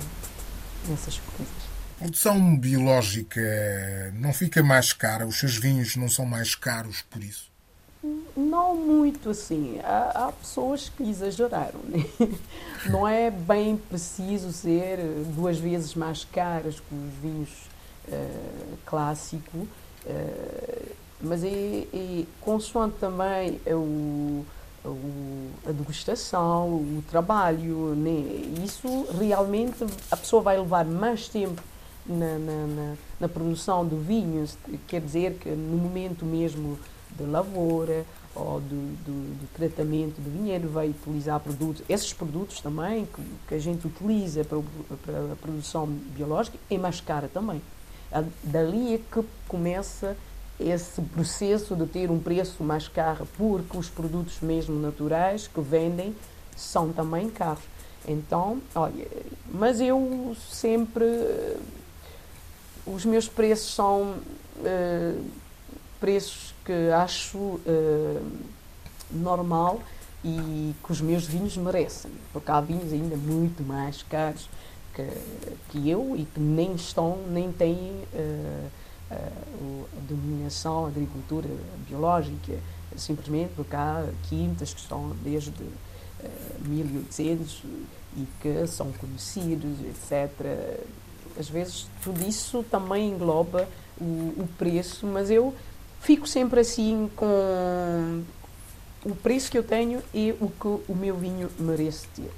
nessas 0.88 1.20
coisas. 1.20 1.56
A 1.98 2.04
produção 2.04 2.58
biológica 2.58 3.42
não 4.14 4.32
fica 4.32 4.64
mais 4.64 4.94
cara? 4.94 5.26
Os 5.26 5.40
seus 5.40 5.58
vinhos 5.58 5.96
não 5.96 6.08
são 6.08 6.26
mais 6.26 6.56
caros 6.56 7.02
por 7.10 7.24
isso? 7.24 7.52
Não 8.36 8.76
muito 8.76 9.32
assim. 9.32 9.80
Há, 9.84 10.28
há 10.28 10.32
pessoas 10.32 10.90
que 10.90 11.04
exageraram. 11.04 11.80
Né? 11.84 12.06
Não 12.90 13.08
é 13.08 13.32
bem 13.32 13.78
preciso 13.78 14.52
ser 14.52 14.98
duas 15.36 15.58
vezes 15.58 15.96
mais 15.96 16.24
caras 16.26 16.80
que 16.80 16.94
os 16.94 17.14
vinhos 17.22 17.50
uh, 18.08 18.78
clássicos. 18.86 19.68
Uh, 20.06 20.96
mas 21.20 21.44
é, 21.44 21.88
é 21.94 22.26
consoante 22.42 22.98
também 23.00 23.60
o, 23.66 24.46
o, 24.86 25.50
a 25.66 25.72
degustação, 25.72 26.70
o 26.70 27.04
trabalho. 27.10 27.96
Né? 27.96 28.64
Isso 28.64 29.08
realmente 29.18 29.84
a 30.12 30.18
pessoa 30.18 30.42
vai 30.42 30.58
levar 30.58 30.86
mais 30.86 31.28
tempo 31.28 31.62
na, 32.06 32.38
na, 32.38 32.68
na, 32.68 32.96
na 33.20 33.28
produção 33.28 33.86
do 33.86 33.98
vinho, 33.98 34.48
quer 34.88 35.02
dizer 35.02 35.34
que 35.40 35.50
no 35.50 35.78
momento 35.78 36.26
mesmo 36.26 36.80
de 37.18 37.24
lavoura 37.24 38.06
ou 38.36 38.60
do, 38.60 38.96
do, 39.04 39.40
do, 39.40 39.48
tratamento 39.56 40.22
do 40.22 40.30
vinhedo 40.30 40.70
vai 40.70 40.90
utilizar 40.90 41.40
produtos, 41.40 41.84
esses 41.90 42.14
produtos 42.14 42.62
também 42.62 43.06
que, 43.06 43.22
que 43.48 43.56
a 43.56 43.60
gente 43.60 43.88
utiliza 43.88 44.44
para, 44.44 44.60
para, 45.04 45.34
a 45.34 45.36
produção 45.36 45.88
biológica 45.88 46.58
é 46.70 46.78
mais 46.78 47.02
cara 47.02 47.28
também. 47.34 47.62
Dali 48.44 48.96
é 48.96 48.98
que 48.98 49.26
começa 49.48 50.16
esse 50.60 51.02
processo 51.02 51.76
de 51.76 51.86
ter 51.86 52.10
um 52.10 52.20
preço 52.20 52.64
mais 52.64 52.88
caro, 52.88 53.28
porque 53.38 53.78
os 53.78 53.90
produtos 53.90 54.40
mesmo 54.42 54.80
naturais 54.80 55.48
que 55.48 55.62
vendem 55.62 56.16
são 56.56 56.92
também 56.92 57.30
caros. 57.30 57.64
Então, 58.08 58.62
olha, 58.74 59.08
mas 59.52 59.82
eu 59.82 60.36
sempre. 60.50 61.06
Os 62.86 63.04
meus 63.04 63.28
preços 63.28 63.76
são 63.76 64.16
uh, 64.60 65.26
preços 66.00 66.54
que 66.66 66.92
acho 66.92 67.38
uh, 67.38 68.32
normal 69.12 69.82
e 70.24 70.74
que 70.84 70.92
os 70.92 71.02
meus 71.02 71.26
vinhos 71.26 71.56
merecem, 71.58 72.12
porque 72.34 72.50
há 72.52 72.60
vinhos 72.60 72.92
ainda 72.92 73.16
muito 73.16 73.64
mais 73.64 74.02
caros 74.04 74.50
que, 74.94 75.08
que 75.70 75.90
eu 75.90 76.16
e 76.18 76.26
que 76.26 76.40
nem 76.40 76.74
estão, 76.74 77.18
nem 77.30 77.52
têm. 77.52 78.04
Uh, 78.14 78.88
a 79.10 80.02
denominação 80.06 80.86
agricultura 80.86 81.48
biológica, 81.88 82.60
simplesmente 82.98 83.54
porque 83.56 83.74
há 83.74 84.06
quintas 84.28 84.74
que 84.74 84.82
estão 84.82 85.16
desde 85.24 85.54
1800 86.66 87.64
e 88.18 88.28
que 88.42 88.68
são 88.68 88.92
conhecidos, 88.94 89.80
etc. 89.82 90.80
Às 91.40 91.50
vezes 91.50 91.88
tudo 92.04 92.28
isso 92.28 92.64
também 92.70 93.12
engloba 93.12 93.68
o, 94.00 94.04
o 94.04 94.50
preço, 94.58 95.06
mas 95.06 95.30
eu 95.30 95.54
fico 96.02 96.28
sempre 96.28 96.60
assim 96.60 97.10
com 97.16 98.24
o 99.06 99.16
preço 99.16 99.50
que 99.52 99.58
eu 99.58 99.64
tenho 99.64 100.02
e 100.14 100.34
o 100.40 100.50
que 100.50 100.92
o 100.92 100.96
meu 100.96 101.16
vinho 101.16 101.50
merece 101.60 102.08
ter. 102.16 102.32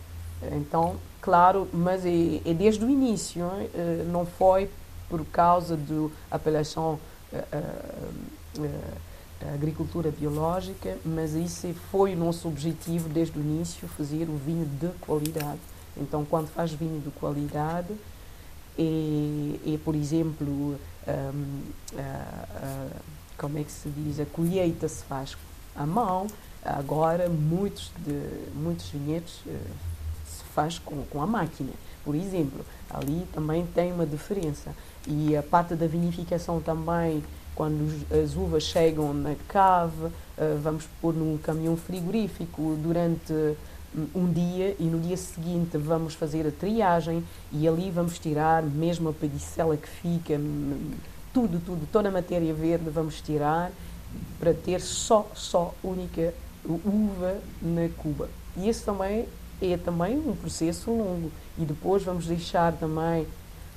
Então, 0.54 0.98
claro, 1.22 1.67
mas 1.74 2.06
é, 2.06 2.41
é 2.45 2.54
desde 2.54 2.84
o 2.84 2.89
início, 2.89 3.45
não 4.12 4.26
foi 4.26 4.69
por 5.10 5.26
causa 5.26 5.76
da 5.76 6.10
apelação 6.32 7.00
à 9.41 9.54
agricultura 9.54 10.12
biológica, 10.12 10.98
mas 11.04 11.34
isso 11.34 11.74
foi 11.91 12.13
o 12.13 12.17
nosso 12.17 12.48
objetivo 12.48 13.10
desde 13.10 13.38
o 13.38 13.41
início, 13.41 13.88
fazer 13.88 14.30
o 14.30 14.38
vinho 14.38 14.65
de 14.65 14.89
qualidade. 15.00 15.60
Então, 15.98 16.24
quando 16.26 16.48
faz 16.50 16.72
vinho 16.72 17.02
de 17.02 17.10
qualidade, 17.12 17.93
é, 18.78 19.74
é 19.74 19.78
por 19.84 19.95
exemplo, 19.95 20.78
um, 21.08 21.62
a, 21.98 22.45
a, 22.56 22.88
como 23.39 23.58
é 23.58 23.63
que 23.63 23.71
se 23.71 23.89
diz, 23.89 24.19
a 24.19 24.25
colheita 24.25 24.88
se 24.88 25.04
faz 25.04 25.38
à 25.75 25.86
mão, 25.86 26.28
agora 26.63 27.30
muitos, 27.30 27.91
de, 28.06 28.19
muitos 28.54 28.89
vinhedos 28.89 29.39
uh, 29.45 29.58
se 30.28 30.43
faz 30.54 30.78
com, 30.78 31.04
com 31.04 31.21
a 31.21 31.28
máquina. 31.28 31.71
Por 32.04 32.15
exemplo, 32.15 32.65
ali 32.89 33.25
também 33.34 33.65
tem 33.67 33.91
uma 33.91 34.06
diferença. 34.06 34.71
E 35.08 35.36
a 35.36 35.43
parte 35.43 35.75
da 35.75 35.86
vinificação 35.86 36.60
também, 36.60 37.23
quando 37.56 37.93
as 38.12 38.36
uvas 38.36 38.63
chegam 38.63 39.13
na 39.13 39.36
cave, 39.47 40.08
eh, 40.38 40.58
vamos 40.62 40.86
pôr 41.02 41.13
num 41.13 41.38
caminhão 41.38 41.75
frigorífico 41.75 42.78
durante 42.82 43.34
hum, 43.93 44.08
um 44.15 44.32
dia 44.32 44.75
e 44.80 44.84
no 44.84 44.99
dia 44.99 45.17
seguinte 45.17 45.78
vamos 45.78 46.13
fazer 46.13 46.47
a 46.47 46.52
triagem 46.52 47.23
e 47.52 47.67
ali 47.67 47.91
vamos 47.91 48.17
tirar 48.17 48.63
mesmo 48.63 49.10
a 49.10 49.13
pedicela 49.13 49.75
que 49.75 49.89
fica, 49.89 50.36
hum, 50.36 50.93
tudo, 51.34 51.60
tudo, 51.63 51.88
toda 51.92 52.10
a 52.10 52.12
matéria 52.12 52.54
verde 52.54 52.89
vamos 52.89 53.22
tirar 53.22 53.72
para 54.39 54.54
ter 54.54 54.82
só, 54.82 55.30
só 55.34 55.74
única 55.84 56.34
uva 56.65 57.38
na 57.62 57.89
cuba. 57.98 58.30
E 58.58 58.68
esse 58.68 58.84
também 58.84 59.28
é 59.62 59.78
também 59.78 60.18
um 60.18 60.36
processo 60.36 60.92
longo. 60.92 61.32
E 61.58 61.65
depois 61.65 62.04
vamos 62.04 62.26
deixar 62.26 62.74
também 62.74 63.28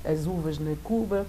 as 0.04 0.26
uvas 0.26 0.58
na 0.58 0.74
cuba 0.82 1.26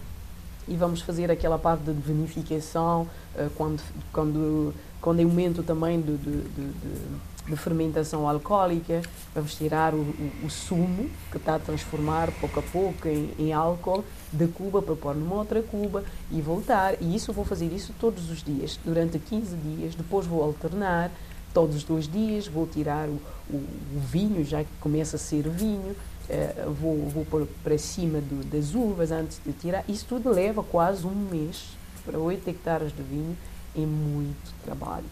e 0.68 0.76
vamos 0.76 1.02
fazer 1.02 1.30
aquela 1.30 1.60
parte 1.60 1.84
de 1.84 1.92
vinificação 1.92 3.08
uh, 3.36 3.50
quando, 3.56 3.82
quando, 4.12 4.74
quando 5.02 5.20
é 5.20 5.26
o 5.26 5.28
momento 5.28 5.62
também 5.64 6.02
de, 6.02 6.16
de, 6.18 6.42
de, 6.42 6.68
de 6.72 7.24
fermentação 7.56 8.28
alcoólica, 8.28 9.02
vamos 9.36 9.56
tirar 9.56 9.94
o, 9.94 9.98
o, 9.98 10.46
o, 10.46 10.50
sumo 10.50 11.10
que 11.30 11.38
está 11.38 11.56
a 11.56 11.60
transformar 11.60 12.32
pouco 12.40 12.60
a 12.60 12.64
pouco 12.64 13.08
em, 13.08 13.34
em 13.38 13.54
álcool 13.54 14.04
da 14.32 14.48
cuba 14.48 14.82
para 14.82 14.96
pôr 14.96 15.16
numa 15.16 15.36
outra 15.36 15.62
cuba 15.62 16.04
e 16.32 16.42
voltar. 16.42 16.96
E 17.02 17.16
isso 17.16 17.34
vou 17.34 17.44
fazer 17.44 17.68
isso 17.68 17.94
todos 18.00 18.30
os 18.30 18.42
dias, 18.42 18.80
durante 18.84 19.20
15 19.20 19.56
dias, 19.58 19.96
depois 19.96 20.26
vou 20.26 20.42
alternar 20.42 21.12
todos 21.54 21.76
os 21.76 21.84
dois 21.84 22.08
dias, 22.08 22.48
vou 22.48 22.66
tirar 22.66 23.08
o, 23.08 23.20
o, 23.50 24.00
vinho, 24.00 24.44
já 24.44 24.64
que 24.64 24.70
começa 24.80 25.18
a 25.18 25.20
ser 25.20 25.48
vinho, 25.48 25.92
uh, 26.30 26.72
vou, 26.72 27.08
vou 27.10 27.48
para 27.64 27.78
cima 27.78 28.20
do, 28.20 28.44
das 28.50 28.74
uvas 28.74 29.12
antes 29.12 29.40
de 29.46 29.54
tirar. 29.54 29.84
Isso 29.88 30.06
tudo 30.08 30.32
leva 30.32 30.64
quase 30.64 31.06
um 31.06 31.14
mês 31.14 31.78
para 32.06 32.18
8 32.18 32.50
hectares 32.50 32.92
de 32.92 33.04
vinho, 33.04 33.38
é 33.76 33.82
muito 33.82 34.54
trabalho. 34.64 35.06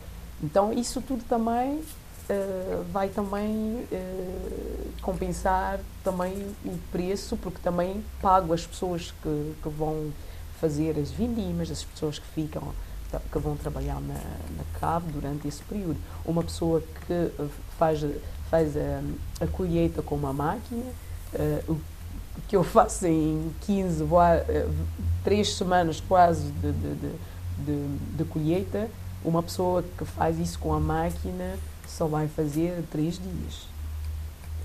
Então, 0.44 0.74
isso 0.74 1.02
tudo 1.02 1.24
também 1.24 1.82
uh, 2.30 2.84
vai 2.92 3.10
também 3.10 3.86
uh, 3.92 4.92
compensar 5.02 5.80
também 6.04 6.34
o 6.66 6.78
preço, 6.92 7.38
porque 7.38 7.60
também 7.62 8.04
pago 8.22 8.54
as 8.54 8.66
pessoas 8.66 9.14
que, 9.24 9.56
que 9.62 9.70
vão 9.70 10.12
fazer 10.60 10.98
as 11.00 11.12
vindimas, 11.12 11.72
as 11.72 11.84
pessoas 11.84 12.20
que 12.20 12.28
ficam 12.28 12.74
que 13.30 13.40
vão 13.40 13.58
trabalhar 13.58 14.00
na, 14.00 14.14
na 14.14 14.80
cave 14.80 15.12
durante 15.12 15.46
esse 15.46 15.62
período. 15.64 15.98
Uma 16.24 16.44
pessoa 16.44 16.82
que 17.06 17.30
faz 17.78 18.02
faz 18.52 18.76
a, 18.76 19.02
a 19.40 19.48
colheita 19.48 20.02
com 20.02 20.14
uma 20.16 20.34
máquina, 20.34 20.84
uh, 21.34 21.72
o 21.72 21.82
que 22.50 22.56
eu 22.58 22.64
faço 22.66 23.08
em 23.08 23.50
15, 23.62 24.04
uh, 24.04 24.10
3 25.24 25.56
semanas 25.56 26.02
quase 26.02 26.52
de, 26.52 26.72
de, 26.74 26.96
de, 27.58 27.98
de, 28.18 28.26
colheita, 28.26 28.90
uma 29.24 29.42
pessoa 29.42 29.84
que 29.98 30.04
faz 30.04 30.38
isso 30.38 30.60
com 30.60 30.74
a 30.74 30.80
máquina 30.80 31.58
só 31.98 32.08
vai 32.08 32.28
fazer 32.28 32.84
3 32.92 33.20
dias. 33.20 33.72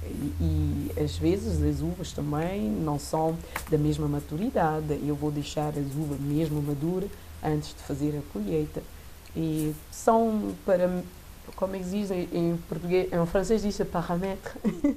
E, 0.04 0.32
e 0.40 1.02
às 1.02 1.16
vezes 1.16 1.60
as 1.62 1.80
uvas 1.80 2.12
também 2.12 2.62
não 2.70 2.98
são 2.98 3.36
da 3.68 3.76
mesma 3.76 4.06
maturidade. 4.06 4.98
Eu 5.06 5.14
vou 5.14 5.30
deixar 5.30 5.70
as 5.70 5.94
uvas 5.96 6.20
mesmo 6.20 6.62
maduras 6.62 7.10
antes 7.42 7.70
de 7.70 7.82
fazer 7.82 8.16
a 8.18 8.32
colheita. 8.32 8.82
E 9.34 9.74
são 9.90 10.54
para 10.64 11.02
como 11.54 11.76
é 11.76 11.78
que 11.78 11.84
diz 11.84 12.10
em 12.10 12.56
português, 12.68 13.12
em 13.12 13.26
francês 13.26 13.62
diz 13.62 13.78
parâmetros. 13.90 14.54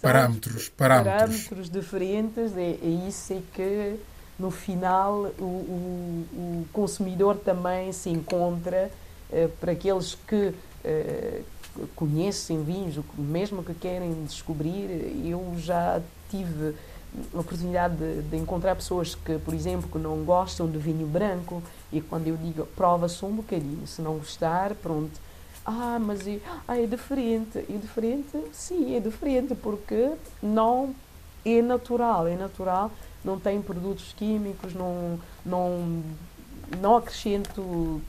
parâmetros, 0.00 0.68
parâmetros. 0.70 1.14
Parâmetros 1.14 1.70
diferentes, 1.70 2.56
é, 2.56 2.78
é 2.82 3.08
isso 3.08 3.32
é 3.32 3.42
que 3.54 3.96
no 4.38 4.50
final 4.50 5.30
o, 5.38 5.44
o, 5.44 6.26
o 6.32 6.66
consumidor 6.72 7.36
também 7.36 7.92
se 7.92 8.08
encontra 8.08 8.90
eh, 9.30 9.48
para 9.60 9.72
aqueles 9.72 10.16
que 10.26 10.54
eh, 10.84 11.42
conhecem 11.94 12.62
vinhos, 12.62 12.98
mesmo 13.16 13.62
que 13.62 13.74
querem 13.74 14.24
descobrir, 14.24 15.24
eu 15.24 15.54
já 15.58 16.00
tive 16.30 16.74
a 17.34 17.40
oportunidade 17.40 17.96
de, 17.96 18.22
de, 18.22 18.36
encontrar 18.36 18.76
pessoas 18.76 19.14
que, 19.14 19.38
por 19.38 19.52
exemplo, 19.52 19.88
que 19.90 19.98
não 19.98 20.24
gostam 20.24 20.70
de 20.70 20.78
vinho 20.78 21.06
branco 21.06 21.62
e 21.92 22.00
quando 22.00 22.28
eu 22.28 22.36
digo 22.36 22.64
prova 22.76 23.08
só 23.08 23.26
um 23.26 23.36
bocadinho, 23.36 23.86
se 23.86 24.00
não 24.00 24.14
gostar, 24.14 24.74
pronto, 24.76 25.20
ah, 25.64 25.98
mas 26.00 26.26
é, 26.26 26.38
ah, 26.66 26.78
é 26.78 26.86
diferente. 26.86 27.58
É 27.58 27.76
diferente? 27.76 28.36
Sim, 28.52 28.96
é 28.96 29.00
diferente 29.00 29.54
porque 29.54 30.12
não 30.42 30.94
é 31.44 31.60
natural. 31.60 32.26
É 32.26 32.36
natural, 32.36 32.90
não 33.24 33.38
tem 33.38 33.60
produtos 33.60 34.12
químicos, 34.16 34.74
não, 34.74 35.18
não, 35.44 36.02
não 36.80 36.96
acrescento. 36.96 38.00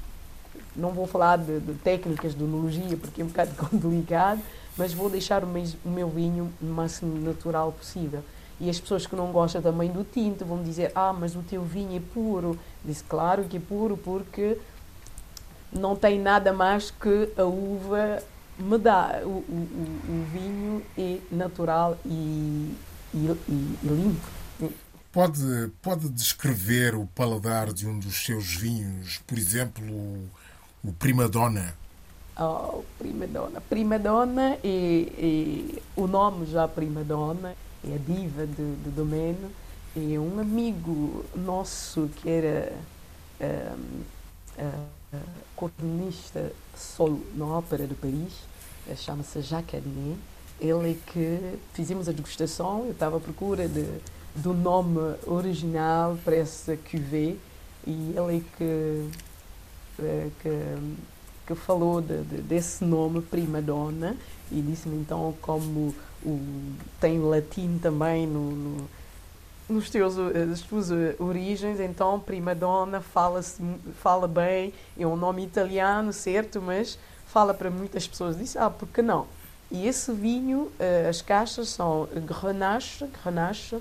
Não 0.76 0.92
vou 0.92 1.06
falar 1.06 1.38
de, 1.38 1.60
de 1.60 1.74
técnicas 1.76 2.34
de 2.34 2.44
enologia 2.44 2.98
porque 2.98 3.22
é 3.22 3.26
um 3.26 3.28
bocado 3.28 3.52
complicado, 3.70 4.42
mas 4.78 4.94
vou 4.94 5.10
deixar 5.10 5.44
o 5.44 5.48
meu, 5.48 5.64
o 5.84 5.90
meu 5.90 6.10
vinho 6.10 6.52
o 6.62 6.66
máximo 6.66 7.20
natural 7.20 7.72
possível. 7.72 8.24
E 8.60 8.70
as 8.70 8.80
pessoas 8.80 9.08
que 9.08 9.16
não 9.16 9.32
gostam 9.32 9.62
também 9.62 9.92
do 9.92 10.04
tinto 10.04 10.46
vão 10.46 10.62
dizer: 10.62 10.92
Ah, 10.94 11.12
mas 11.12 11.36
o 11.36 11.42
teu 11.42 11.64
vinho 11.64 11.98
é 11.98 12.02
puro. 12.14 12.58
Disse: 12.86 13.04
Claro 13.04 13.44
que 13.46 13.58
é 13.58 13.60
puro, 13.60 13.98
porque 13.98 14.58
não 15.74 15.96
tem 15.96 16.20
nada 16.20 16.54
mais 16.54 16.92
que 16.92 17.30
a 17.36 17.44
uva 17.44 18.22
me 18.60 18.78
dá. 18.78 19.22
O, 19.24 19.30
o, 19.30 20.02
o 20.10 20.26
vinho 20.32 20.84
é 20.98 21.18
natural 21.32 21.98
e, 22.06 22.76
e, 23.14 23.18
e, 23.50 23.78
limpo. 23.84 24.42
Pode, 25.12 25.72
pode 25.82 26.08
descrever 26.10 26.96
o 26.96 27.06
paladar 27.08 27.74
de 27.74 27.86
um 27.86 28.00
dos 28.00 28.24
seus 28.24 28.56
vinhos, 28.56 29.20
por 29.28 29.38
exemplo, 29.38 29.84
o, 30.84 30.92
Prima 30.94 31.28
Donna? 31.28 31.76
Oh, 32.40 32.84
Prima 32.98 33.28
Donna. 33.28 33.62
Prima 33.62 34.00
Donna 34.00 34.58
e, 34.64 35.12
e 35.18 35.84
o 35.96 36.08
nome 36.08 36.46
já 36.46 36.68
Prima 36.68 37.04
Donna 37.04 37.56
é 37.84 37.96
a 37.96 37.98
diva 37.98 38.46
do, 38.46 38.84
do 38.84 38.92
domínio. 38.96 39.52
E 39.96 40.18
um 40.18 40.40
amigo 40.40 41.26
nosso 41.36 42.10
que 42.16 42.30
era 42.30 42.72
um, 43.42 44.02
uh, 44.64 45.02
cornista 45.56 46.52
solo 46.76 47.22
na 47.36 47.46
Ópera 47.46 47.86
de 47.86 47.94
Paris, 47.94 48.34
eh, 48.88 48.96
chama-se 48.96 49.42
Jacques 49.42 49.80
Adnet. 49.80 50.18
Ele 50.60 50.92
é 50.92 51.12
que 51.12 51.58
fizemos 51.74 52.08
a 52.08 52.12
degustação, 52.12 52.86
eu 52.86 52.92
estava 52.92 53.18
à 53.18 53.20
procura 53.20 53.68
de, 53.68 53.86
do 54.36 54.54
nome 54.54 55.16
original 55.26 56.18
para 56.24 56.36
essa 56.36 56.78
cuvée 56.78 57.38
e 57.86 58.14
ele 58.16 58.38
é 58.38 58.58
que, 58.58 58.64
eh, 58.64 59.10
que, 60.42 60.50
que 61.48 61.56
falou 61.56 62.02
de, 62.02 62.22
de, 62.24 62.42
desse 62.42 62.84
nome, 62.84 63.22
Prima 63.22 63.62
Donna, 63.62 64.16
e 64.52 64.62
disse-me 64.62 64.98
então 64.98 65.34
como 65.42 65.96
o, 66.24 66.40
tem 67.00 67.20
o 67.20 67.30
latim 67.30 67.80
também 67.82 68.28
no, 68.28 68.52
no 68.52 68.90
nos 69.72 69.90
teus, 69.90 70.16
as 70.18 70.62
tuas 70.62 70.90
origens, 71.18 71.80
então 71.80 72.20
prima 72.20 72.54
donna 72.54 73.00
fala, 73.00 73.42
fala 74.02 74.28
bem, 74.28 74.74
é 75.00 75.08
um 75.08 75.16
nome 75.16 75.44
italiano, 75.44 76.12
certo, 76.12 76.62
mas 76.62 77.00
fala 77.26 77.54
para 77.54 77.72
muitas 77.72 78.06
pessoas. 78.06 78.38
Diz, 78.38 78.58
ah, 78.58 78.70
por 78.70 78.90
que 78.90 79.02
não? 79.02 79.28
E 79.72 79.88
esse 79.88 80.12
vinho, 80.12 80.70
as 81.10 81.22
caixas 81.22 81.70
são 81.70 82.08
Grenache, 82.14 83.08
Grenache 83.24 83.78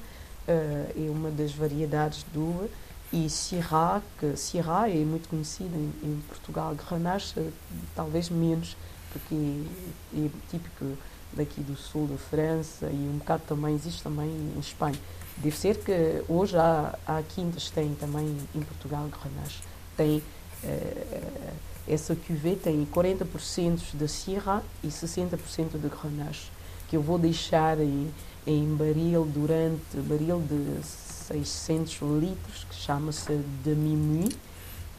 é 0.46 1.10
uma 1.10 1.30
das 1.30 1.52
variedades 1.52 2.24
do 2.32 2.68
e 3.12 3.28
Syrah, 3.28 4.02
que 4.18 4.36
Syrah 4.36 4.88
é 4.88 5.04
muito 5.04 5.28
conhecida 5.28 5.76
em, 5.76 5.92
em, 6.02 6.22
Portugal, 6.28 6.74
Grenache 6.74 7.50
talvez 7.94 8.30
menos, 8.30 8.76
porque 9.12 9.34
é, 10.14 10.26
é 10.26 10.30
típico 10.48 10.96
daqui 11.32 11.60
do 11.60 11.76
sul 11.76 12.06
da 12.06 12.16
França 12.16 12.86
e 12.86 13.10
um 13.12 13.18
bocado 13.18 13.42
também 13.46 13.74
existe 13.74 14.02
também 14.02 14.28
em 14.28 14.60
Espanha. 14.60 14.98
Deve 15.36 15.56
ser 15.56 15.78
que 15.78 16.22
hoje 16.28 16.56
há, 16.56 16.96
há 17.06 17.22
quintas, 17.22 17.70
tem 17.70 17.94
também 17.94 18.36
em 18.54 18.60
Portugal, 18.60 19.08
Grenache, 19.08 19.60
tem 19.96 20.18
uh, 20.62 21.52
essa 21.88 22.14
cuvée 22.14 22.54
tem 22.54 22.86
40% 22.86 23.80
de 23.94 24.06
Syrah 24.06 24.62
e 24.84 24.88
60% 24.88 25.80
de 25.80 25.88
Grenache, 25.88 26.50
que 26.88 26.96
eu 26.96 27.02
vou 27.02 27.18
deixar 27.18 27.80
em, 27.80 28.12
em 28.46 28.74
baril 28.76 29.24
durante, 29.24 29.96
baril 29.96 30.40
de 30.40 30.80
600 31.32 32.00
litros, 32.20 32.64
que 32.68 32.74
chama-se 32.74 33.40
de 33.64 33.74
Minuit, 33.74 34.36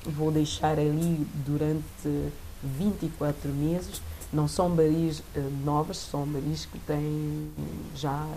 vou 0.05 0.31
deixar 0.31 0.79
ali 0.79 1.27
durante 1.45 2.31
24 2.63 3.49
meses. 3.49 4.01
Não 4.31 4.47
são 4.47 4.69
baris 4.69 5.19
uh, 5.19 5.23
novos, 5.65 5.97
são 5.97 6.25
baris 6.25 6.65
que 6.65 6.79
têm 6.79 7.51
já 7.95 8.27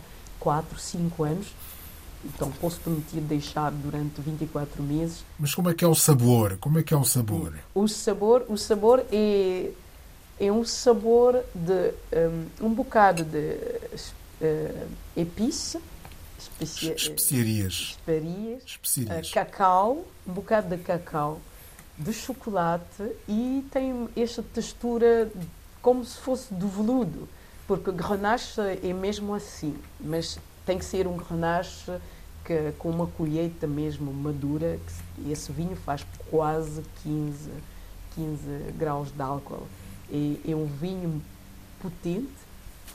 4, 0.41 0.79
5 0.79 1.25
anos 1.25 1.55
então 2.25 2.51
posso 2.53 2.81
permitir 2.81 3.21
deixar 3.21 3.71
durante 3.71 4.21
24 4.21 4.83
meses. 4.83 5.25
Mas 5.39 5.55
como 5.55 5.69
é 5.71 5.75
que 5.75 5.85
é 5.85 5.89
o 5.89 5.95
sabor? 5.95 6.57
Como 6.59 6.79
é 6.79 6.83
que 6.83 6.95
é 6.95 6.97
o 6.97 7.05
sabor? 7.05 7.55
O 7.75 7.87
sabor, 7.87 8.45
o 8.49 8.57
sabor 8.57 9.05
é, 9.13 9.71
é 10.41 10.51
um 10.51 10.65
sabor 10.65 11.45
de 11.55 11.93
um, 12.61 12.67
um 12.67 12.71
bocado 12.71 13.25
de 13.25 13.57
uh, 14.41 14.89
epice, 15.17 15.79
especia, 16.45 16.95
especiarias, 16.95 17.97
especiarias, 17.99 18.63
especiarias. 18.67 19.31
Cacau, 19.31 20.05
um 20.27 20.33
bocado 20.33 20.77
de 20.77 20.83
cacau, 20.83 21.41
de 21.99 22.13
chocolate 22.13 23.03
e 23.29 23.65
tem 23.71 24.09
esta 24.17 24.43
textura 24.43 25.31
como 25.81 26.05
se 26.05 26.19
fosse 26.19 26.53
do 26.53 26.67
veludo, 26.69 27.29
porque 27.67 27.93
grenache 27.93 28.61
é 28.83 28.93
mesmo 28.93 29.35
assim, 29.35 29.77
mas 30.01 30.39
tem 30.65 30.79
que 30.79 30.85
ser 30.85 31.07
um 31.07 31.17
grenache 31.17 31.93
que, 32.45 32.73
com 32.79 32.91
uma 32.91 33.07
colheita 33.07 33.67
mesmo 33.67 34.13
madura, 34.13 34.79
que 35.17 35.31
esse 35.31 35.53
vinho 35.53 35.77
faz 35.77 36.05
quase 36.31 36.83
15, 37.03 37.51
15 38.15 38.43
graus 38.77 39.11
de 39.11 39.23
álcool. 39.23 39.67
É, 40.11 40.51
é 40.51 40.55
um 40.55 40.67
vinho 40.67 41.23
potente, 41.81 42.33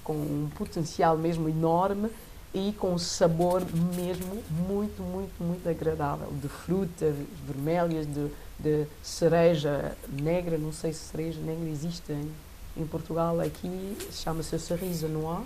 com 0.04 0.14
um 0.14 0.50
potencial 0.56 1.18
mesmo 1.18 1.48
enorme 1.50 2.10
e 2.54 2.74
com 2.74 2.94
um 2.94 2.98
sabor 2.98 3.64
mesmo 3.96 4.44
muito, 4.68 5.04
muito, 5.04 5.44
muito 5.44 5.70
agradável, 5.70 6.28
de 6.42 6.48
frutas 6.48 7.16
vermelhas, 7.46 8.08
de, 8.08 8.28
de 8.60 8.88
cereja 9.04 9.96
negra, 10.08 10.58
não 10.58 10.74
sei 10.74 10.92
se 10.92 11.00
cereja 11.00 11.40
negra 11.42 11.70
existe 11.70 12.12
em, 12.12 12.32
em 12.76 12.88
Portugal, 12.88 13.40
aqui. 13.40 13.98
Chama-se 14.12 14.58
cereja 14.60 15.08
noir, 15.08 15.46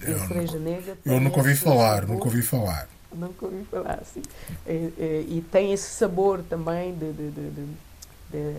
eu 0.00 0.18
cereja 0.26 0.58
negra. 0.58 0.96
Eu 1.04 1.20
nunca 1.20 1.38
ouvi 1.38 1.54
falar, 1.54 2.00
sabor, 2.00 2.14
nunca 2.14 2.24
ouvi 2.24 2.42
falar. 2.42 2.88
Nunca 3.12 3.44
ouvi 3.44 3.64
falar 3.70 3.98
assim. 4.00 4.22
E, 4.66 4.72
e, 4.72 5.36
e 5.36 5.44
tem 5.52 5.72
esse 5.72 5.90
sabor 5.90 6.42
também 6.48 6.94
de, 6.94 7.12
de, 7.12 7.30
de, 7.30 7.50
de, 8.30 8.54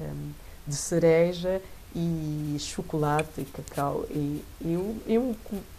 de 0.68 0.76
cereja 0.76 1.60
e 1.96 2.58
chocolate 2.60 3.42
e 3.42 3.46
cacau. 3.46 4.06
E 4.10 4.44
eu, 4.64 4.96
eu 5.08 5.36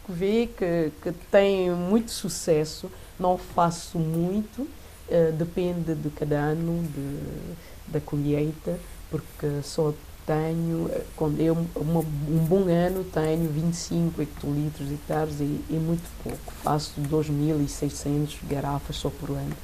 vejo 0.08 0.48
que, 0.48 0.92
que 1.02 1.12
tem 1.30 1.70
muito 1.70 2.10
sucesso, 2.10 2.90
não 3.18 3.36
faço 3.36 3.98
muito, 3.98 4.62
uh, 4.62 5.32
depende 5.36 5.94
de 5.94 6.10
cada 6.10 6.36
ano 6.36 6.82
de, 6.82 7.92
da 7.92 8.00
colheita, 8.00 8.78
porque 9.10 9.62
só 9.62 9.92
tenho, 10.26 10.90
quando 11.16 11.40
eu, 11.40 11.54
uma, 11.76 12.00
um 12.00 12.44
bom 12.46 12.64
ano, 12.68 13.04
tenho 13.04 13.48
25 13.50 14.22
hectolitros 14.22 14.90
hectares 14.90 15.40
e 15.40 15.60
é 15.70 15.74
muito 15.74 16.08
pouco. 16.22 16.52
Faço 16.62 16.92
2.600 17.02 18.36
garrafas 18.48 18.96
só 18.96 19.10
por 19.10 19.30
ano. 19.30 19.54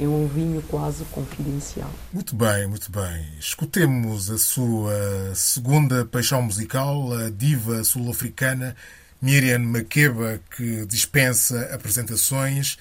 É 0.00 0.08
um 0.08 0.26
vinho 0.26 0.62
quase 0.62 1.04
confidencial. 1.06 1.90
Muito 2.12 2.34
bem, 2.34 2.66
muito 2.66 2.90
bem. 2.90 3.26
Escutemos 3.38 4.30
a 4.30 4.38
sua 4.38 5.34
segunda 5.34 6.04
paixão 6.06 6.40
musical, 6.40 7.12
a 7.12 7.28
diva 7.28 7.84
sul-africana 7.84 8.74
Miriam 9.20 9.58
Makeba, 9.58 10.40
que 10.56 10.86
dispensa 10.86 11.68
apresentações. 11.74 12.78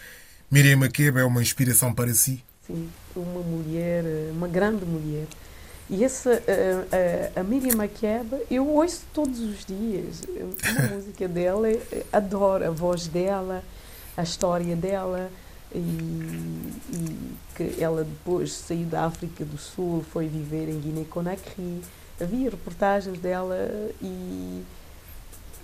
Miriam 0.49 0.77
Makeba 0.77 1.19
é 1.19 1.25
uma 1.25 1.41
inspiração 1.41 1.93
para 1.93 2.13
si? 2.13 2.41
Sim, 2.65 2.89
uma 3.15 3.41
mulher, 3.41 4.05
uma 4.32 4.47
grande 4.47 4.86
mulher 4.86 5.27
e 5.89 6.03
essa, 6.03 6.32
a, 6.32 7.38
a, 7.38 7.41
a 7.41 7.43
Miriam 7.43 7.75
Makeba, 7.75 8.39
eu 8.51 8.67
ouço 8.67 9.01
todos 9.12 9.39
os 9.39 9.65
dias. 9.65 10.21
A 10.63 10.93
música 10.93 11.27
dela, 11.27 11.67
adoro 12.13 12.67
a 12.67 12.69
voz 12.69 13.08
dela, 13.08 13.63
a 14.15 14.21
história 14.21 14.75
dela. 14.75 15.32
E, 15.73 15.77
e, 15.77 17.36
que 17.55 17.84
ela 17.84 18.03
depois 18.03 18.53
saiu 18.53 18.86
da 18.86 19.05
África 19.05 19.45
do 19.45 19.58
Sul, 19.58 20.03
foi 20.12 20.27
viver 20.27 20.69
em 20.69 20.79
Guiné-Conakry. 20.79 21.82
Havia 22.19 22.49
reportagens 22.49 23.19
dela 23.19 23.55
e, 24.01 24.63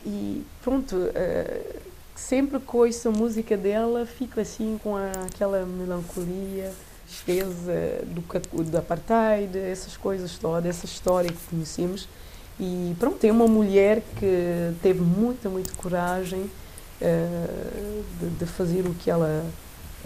e 0.06 0.46
pronto, 0.64 0.96
uh, 0.96 1.82
sempre 2.16 2.60
que 2.60 2.78
ouço 2.78 3.10
a 3.10 3.12
música 3.12 3.58
dela, 3.58 4.06
fico 4.06 4.40
assim 4.40 4.80
com 4.82 4.96
a, 4.96 5.12
aquela 5.26 5.66
melancolia 5.66 6.72
tristeza 7.06 8.04
do, 8.06 8.64
do 8.64 8.78
apartheid, 8.78 9.58
essas 9.58 9.96
coisas 9.96 10.38
todas, 10.38 10.66
essa 10.66 10.86
história 10.86 11.32
que 11.32 11.48
conhecemos. 11.50 12.08
E 12.60 12.96
pronto, 13.00 13.24
é 13.24 13.32
uma 13.32 13.48
mulher 13.48 14.02
que 14.18 14.74
teve 14.82 15.02
muita, 15.02 15.50
muita 15.50 15.74
coragem 15.74 16.40
uh, 17.02 18.04
de, 18.20 18.30
de, 18.38 18.46
fazer 18.46 18.86
o 18.86 18.94
que 18.94 19.10
ela 19.10 19.46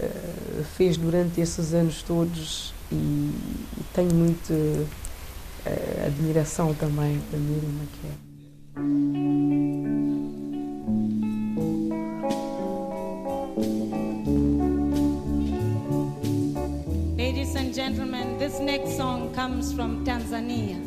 uh, 0.02 0.64
fez 0.76 0.96
durante 0.96 1.40
esses 1.40 1.74
anos 1.74 2.02
todos 2.02 2.74
e, 2.90 2.94
e 2.94 3.84
tenho 3.94 4.14
muita 4.14 4.52
uh, 4.52 6.06
admiração 6.06 6.74
também 6.74 7.20
para 7.30 7.38
Miriam 7.38 7.70
Makeba. 7.78 8.30
gentlemen, 17.72 18.38
this 18.38 18.60
next 18.60 18.96
song 18.96 19.32
comes 19.32 19.72
from 19.72 20.04
Tanzania. 20.04 20.78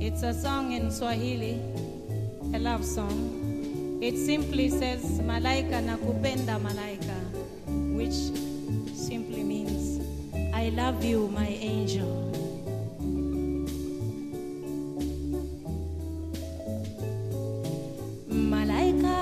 It's 0.00 0.22
a 0.22 0.32
song 0.32 0.72
in 0.72 0.90
Swahili, 0.90 1.60
a 2.54 2.58
love 2.58 2.84
song. 2.84 3.98
It 4.02 4.16
simply 4.16 4.68
says, 4.68 5.02
Malaika 5.20 5.80
nakupenda 5.80 6.58
malaika, 6.58 7.13
which 8.04 8.36
simply 8.94 9.42
means, 9.42 10.04
I 10.52 10.68
love 10.76 11.02
you, 11.02 11.28
my 11.28 11.46
angel. 11.48 12.12
Malaika, 18.28 19.18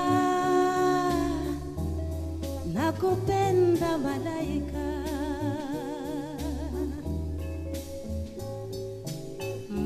nakupenda 2.73 3.97
malaika 3.97 4.85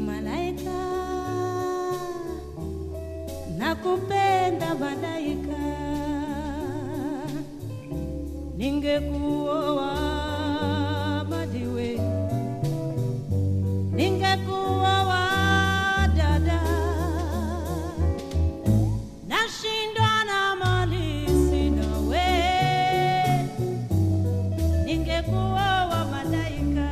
malaika 0.08 0.80
nakupenda 3.58 4.76
malaika 4.76 5.57
ningekuoa 8.58 9.94
madiwe 11.30 11.90
ningekuoa 13.96 15.24
dada. 16.18 16.62
Nashindwa 19.28 20.12
na 20.30 20.56
mali 20.56 21.28
sina 21.50 21.88
we 22.10 22.28
ningekuoa 24.86 26.06
malaika. 26.12 26.90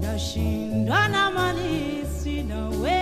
Nashindwa 0.00 1.08
na 1.08 1.30
mali 1.30 2.04
sina 2.22 2.68
we 2.68 2.98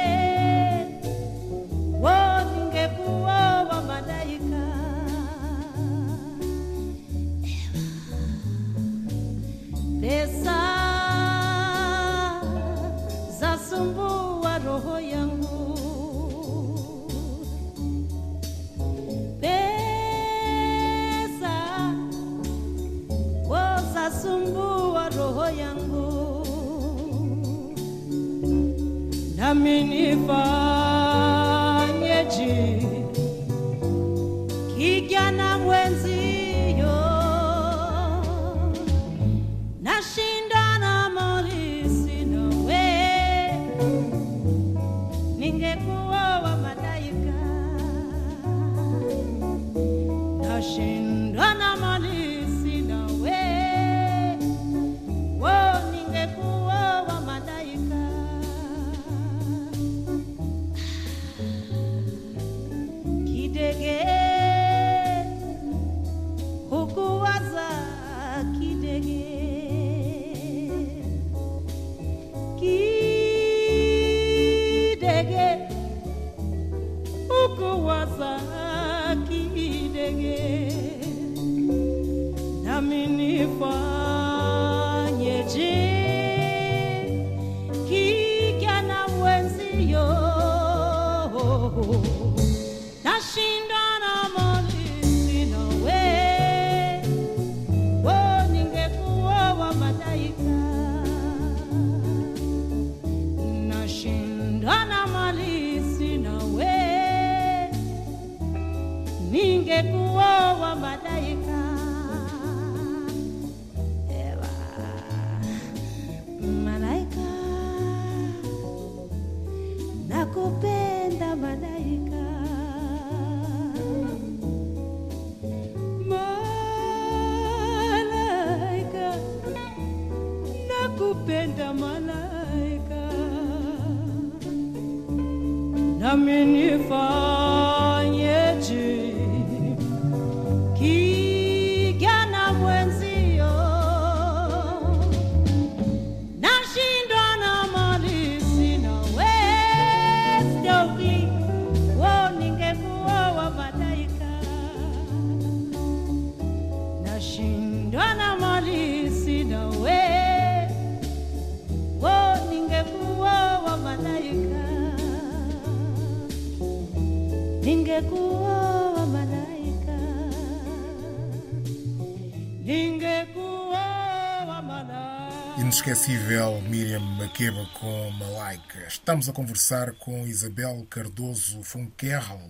Estamos 179.06 179.28
a 179.28 179.32
conversar 179.32 179.92
com 179.92 180.26
Isabel 180.26 180.84
Cardoso 180.90 181.62
Fonquerral, 181.62 182.42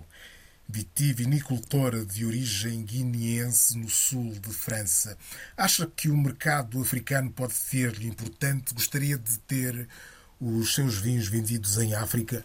vitivinicultora 0.66 2.02
de 2.02 2.24
origem 2.24 2.82
guineense 2.82 3.76
no 3.76 3.90
sul 3.90 4.32
de 4.32 4.48
França. 4.54 5.18
Acha 5.54 5.86
que 5.86 6.08
o 6.08 6.16
mercado 6.16 6.80
africano 6.80 7.30
pode 7.30 7.52
ser 7.52 8.02
importante? 8.02 8.72
Gostaria 8.72 9.18
de 9.18 9.38
ter 9.40 9.86
os 10.40 10.74
seus 10.74 10.96
vinhos 10.96 11.28
vendidos 11.28 11.76
em 11.76 11.94
África? 11.94 12.42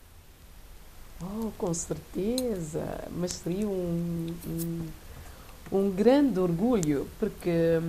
Oh, 1.22 1.50
com 1.58 1.74
certeza, 1.74 2.84
mas 3.12 3.32
seria 3.32 3.66
um, 3.66 4.36
um, 4.46 4.88
um 5.72 5.90
grande 5.90 6.38
orgulho, 6.38 7.08
porque 7.18 7.80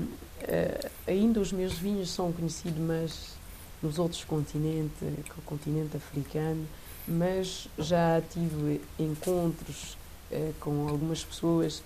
eh, 0.43 0.89
ainda 1.05 1.41
os 1.41 1.51
meus 1.51 1.73
vinhos 1.73 2.11
são 2.11 2.33
conhecidos 2.33 2.79
mas 2.79 3.42
nos 3.83 3.99
outros 3.99 4.25
continentes, 4.25 5.03
o 5.37 5.43
continente 5.43 5.97
africano, 5.97 6.67
mas 7.07 7.69
já 7.79 8.23
tive 8.31 8.81
encontros 8.99 9.97
eh, 10.31 10.53
com 10.61 10.89
algumas 10.89 11.25
pessoas 11.25 11.83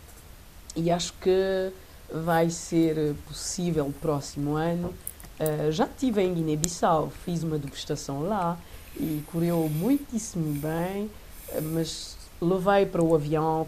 e 0.76 0.90
acho 0.90 1.14
que 1.14 1.72
vai 2.12 2.50
ser 2.50 3.14
possível 3.26 3.92
próximo 4.00 4.54
ano. 4.56 4.92
Eh, 5.38 5.70
já 5.72 5.84
estive 5.84 6.22
em 6.22 6.34
Guiné-Bissau, 6.34 7.10
fiz 7.24 7.42
uma 7.42 7.58
degustação 7.58 8.22
lá 8.22 8.58
e 8.94 9.22
correu 9.32 9.68
muitíssimo 9.68 10.60
bem, 10.60 11.10
eh, 11.48 11.60
mas 11.60 12.16
levei 12.40 12.84
para 12.84 13.02
o 13.02 13.14
avião 13.14 13.66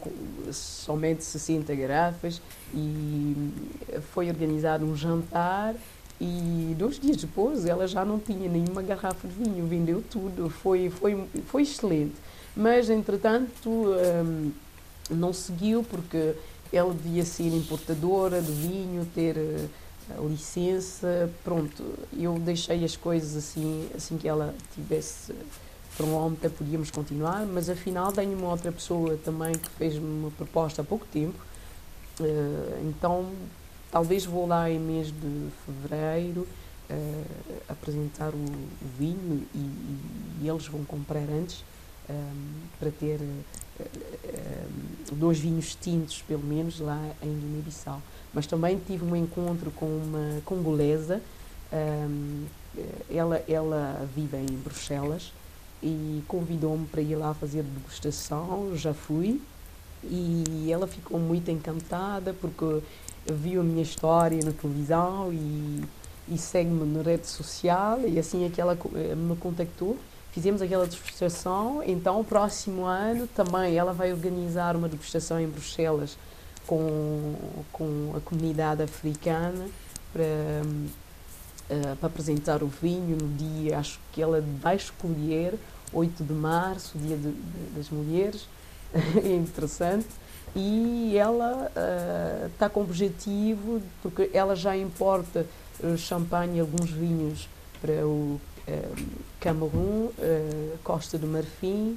somente 0.53 1.25
60 1.25 1.75
garrafas 1.75 2.43
e 2.75 3.51
foi 4.13 4.29
organizado 4.29 4.85
um 4.85 4.95
jantar 4.95 5.75
e 6.21 6.75
dois 6.77 6.99
dias 6.99 7.19
depois 7.19 7.65
ela 7.65 7.87
já 7.87 8.05
não 8.05 8.19
tinha 8.19 8.49
nenhuma 8.49 8.83
garrafa 8.83 9.29
de 9.29 9.35
vinho, 9.35 9.67
vendeu 9.67 10.03
tudo, 10.11 10.51
foi, 10.51 10.91
foi, 10.91 11.25
foi 11.47 11.63
excelente. 11.63 12.15
Mas, 12.57 12.91
entretanto, 12.91 13.69
hum, 13.69 14.51
não 15.09 15.33
seguiu 15.33 15.85
porque 15.85 16.35
ela 16.73 16.93
devia 16.93 17.25
ser 17.25 17.49
importadora 17.55 18.43
de 18.43 18.51
vinho, 18.51 19.07
ter 19.15 19.37
a 20.17 20.23
licença, 20.23 21.31
pronto. 21.45 21.85
Eu 22.19 22.39
deixei 22.39 22.85
as 22.85 22.97
coisas 22.97 23.37
assim, 23.37 23.89
assim 23.95 24.17
que 24.17 24.27
ela 24.27 24.55
tivesse 24.75 25.33
pronta, 25.97 26.49
podíamos 26.49 26.91
continuar, 26.91 27.45
mas 27.45 27.69
afinal 27.69 28.13
tenho 28.13 28.39
uma 28.39 28.51
outra 28.51 28.71
pessoa 28.71 29.19
também 29.25 29.53
que 29.55 29.69
fez-me 29.71 30.07
uma 30.07 30.31
proposta 30.31 30.83
há 30.83 30.85
pouco 30.85 31.05
tempo, 31.07 31.35
eh, 32.21 32.81
então 32.83 33.33
talvez 33.91 34.25
vou 34.25 34.47
lá 34.47 34.71
em 34.71 34.79
mês 34.79 35.09
de 35.09 35.49
fevereiro 35.65 36.47
eh, 36.91 37.25
apresentar 37.69 38.31
o, 38.35 38.45
vinho 38.99 39.47
e, 39.55 39.59
e- 39.59 39.99
e 40.43 40.49
eles 40.49 40.67
vão 40.67 40.85
comprar 40.85 41.21
antes 41.31 41.65
um, 42.09 42.15
para 42.79 42.91
ter 42.91 43.21
um, 43.21 45.17
dois 45.17 45.39
vinhos 45.39 45.75
tintos, 45.75 46.23
pelo 46.23 46.43
menos, 46.43 46.81
lá 46.81 46.99
em 47.23 47.29
Guiné-Bissau. 47.29 48.01
Mas 48.33 48.47
também 48.47 48.79
tive 48.87 49.05
um 49.05 49.15
encontro 49.17 49.71
com 49.73 49.87
uma 49.87 50.41
congolesa, 50.45 51.21
um, 51.73 52.45
ela, 53.11 53.43
ela 53.49 54.09
vive 54.15 54.37
em 54.37 54.47
Bruxelas 54.47 55.33
e 55.83 56.23
convidou-me 56.27 56.87
para 56.87 57.01
ir 57.03 57.17
lá 57.17 57.35
fazer 57.35 57.63
degustação, 57.63 58.77
já 58.77 58.95
fui, 58.95 59.41
e 60.05 60.69
ela 60.71 60.87
ficou 60.87 61.19
muito 61.19 61.51
encantada 61.51 62.33
porque 62.33 62.81
viu 63.33 63.61
a 63.61 63.65
minha 63.65 63.83
história 63.83 64.39
na 64.45 64.53
televisão 64.53 65.33
e, 65.33 65.85
e 66.29 66.39
segue-me 66.39 66.85
na 66.85 67.03
rede 67.03 67.27
social 67.27 68.01
e 68.07 68.19
assim 68.19 68.45
é 68.45 68.51
que 68.51 68.61
ela 68.61 68.77
eh, 68.95 69.15
me 69.15 69.37
contactou. 69.37 69.97
Fizemos 70.33 70.63
aquela 70.63 70.87
degustação, 70.87 71.83
então 71.85 72.21
o 72.21 72.25
próximo 72.25 72.85
ano 72.85 73.27
também 73.29 73.77
ela 73.77 73.93
vai 73.93 74.13
organizar 74.13 74.77
uma 74.77 74.89
degustação 74.89 75.41
em 75.41 75.49
Bruxelas 75.49 76.17
com, 76.67 77.35
com 77.73 78.13
a 78.15 78.21
comunidade 78.21 78.83
africana 78.83 79.67
para, 80.13 80.23
uh, 81.71 81.97
para 81.97 82.07
apresentar 82.07 82.63
o 82.63 82.67
vinho 82.67 83.17
no 83.17 83.29
dia, 83.37 83.79
acho 83.79 83.99
que 84.13 84.23
ela 84.23 84.45
vai 84.61 84.77
escolher 84.77 85.59
8 85.93 86.23
de 86.23 86.33
março, 86.35 86.99
dia 86.99 87.17
de, 87.17 87.33
de, 87.33 87.71
das 87.75 87.89
mulheres, 87.89 88.47
é 88.93 89.35
interessante. 89.35 90.07
E 90.61 91.17
ela 91.17 91.71
está 92.53 92.67
uh, 92.67 92.71
com 92.71 92.81
objetivo, 92.81 93.81
porque 94.03 94.29
ela 94.33 94.57
já 94.57 94.77
importa 94.77 95.47
uh, 95.79 95.97
champanhe 95.97 96.59
alguns 96.59 96.91
vinhos 96.91 97.49
para 97.81 98.05
o 98.05 98.41
uh, 98.67 98.97
Camerun, 99.39 100.11
Costa 100.83 101.17
do 101.17 101.29
Marfim, 101.29 101.97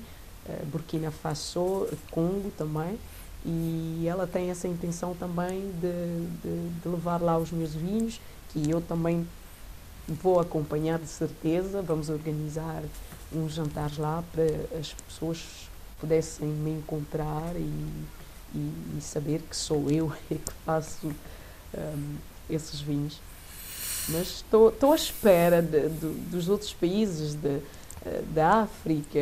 Burkina 0.72 1.09
Faso, 1.09 1.88
Congo 2.12 2.51
também. 2.55 2.99
E 3.43 4.05
ela 4.07 4.28
tem 4.28 4.51
essa 4.51 4.68
intenção 4.68 5.16
também 5.16 5.72
de, 5.82 6.28
de, 6.43 6.70
de 6.84 6.88
levar 6.88 7.20
lá 7.20 7.39
os 7.39 7.49
meus 7.49 7.74
vinhos, 7.74 8.22
que 8.49 8.70
eu 8.70 8.80
também 8.80 9.28
vou 10.07 10.39
acompanhar 10.39 10.99
de 10.99 11.07
certeza. 11.07 11.82
Vamos 11.82 12.09
organizar 12.09 12.84
uns 13.34 13.53
jantares 13.53 13.97
lá 13.97 14.24
para 14.32 14.43
as 14.80 14.93
pessoas 14.93 15.68
pudessem 15.99 16.47
me 16.47 16.72
encontrar 16.72 17.55
e, 17.55 18.20
e, 18.54 18.97
e 18.97 19.02
saber 19.02 19.41
que 19.49 19.56
sou 19.56 19.89
eu 19.89 20.12
que 20.30 20.54
faço 20.66 21.08
um, 21.78 22.16
esses 22.49 22.80
vinhos. 22.82 23.20
Mas 24.10 24.43
estou 24.52 24.91
à 24.91 24.95
espera 24.95 25.62
de, 25.62 25.89
de, 25.89 26.08
dos 26.30 26.49
outros 26.49 26.74
países 26.74 27.36
de, 27.36 27.60
eh, 28.06 28.24
da 28.34 28.62
África. 28.64 29.20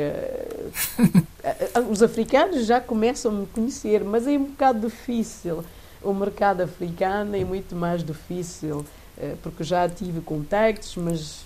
Os 1.92 2.02
africanos 2.02 2.66
já 2.66 2.80
começam 2.80 3.32
a 3.32 3.36
me 3.36 3.46
conhecer, 3.48 4.04
mas 4.04 4.26
é 4.26 4.32
um 4.32 4.46
bocado 4.46 4.88
difícil. 4.88 5.64
O 6.02 6.14
mercado 6.14 6.62
africano 6.62 7.36
é 7.36 7.44
muito 7.44 7.76
mais 7.76 8.04
difícil, 8.04 8.86
eh, 9.18 9.36
porque 9.44 9.64
já 9.64 9.88
tive 9.90 10.22
contactos, 10.22 10.96
mas 10.96 11.46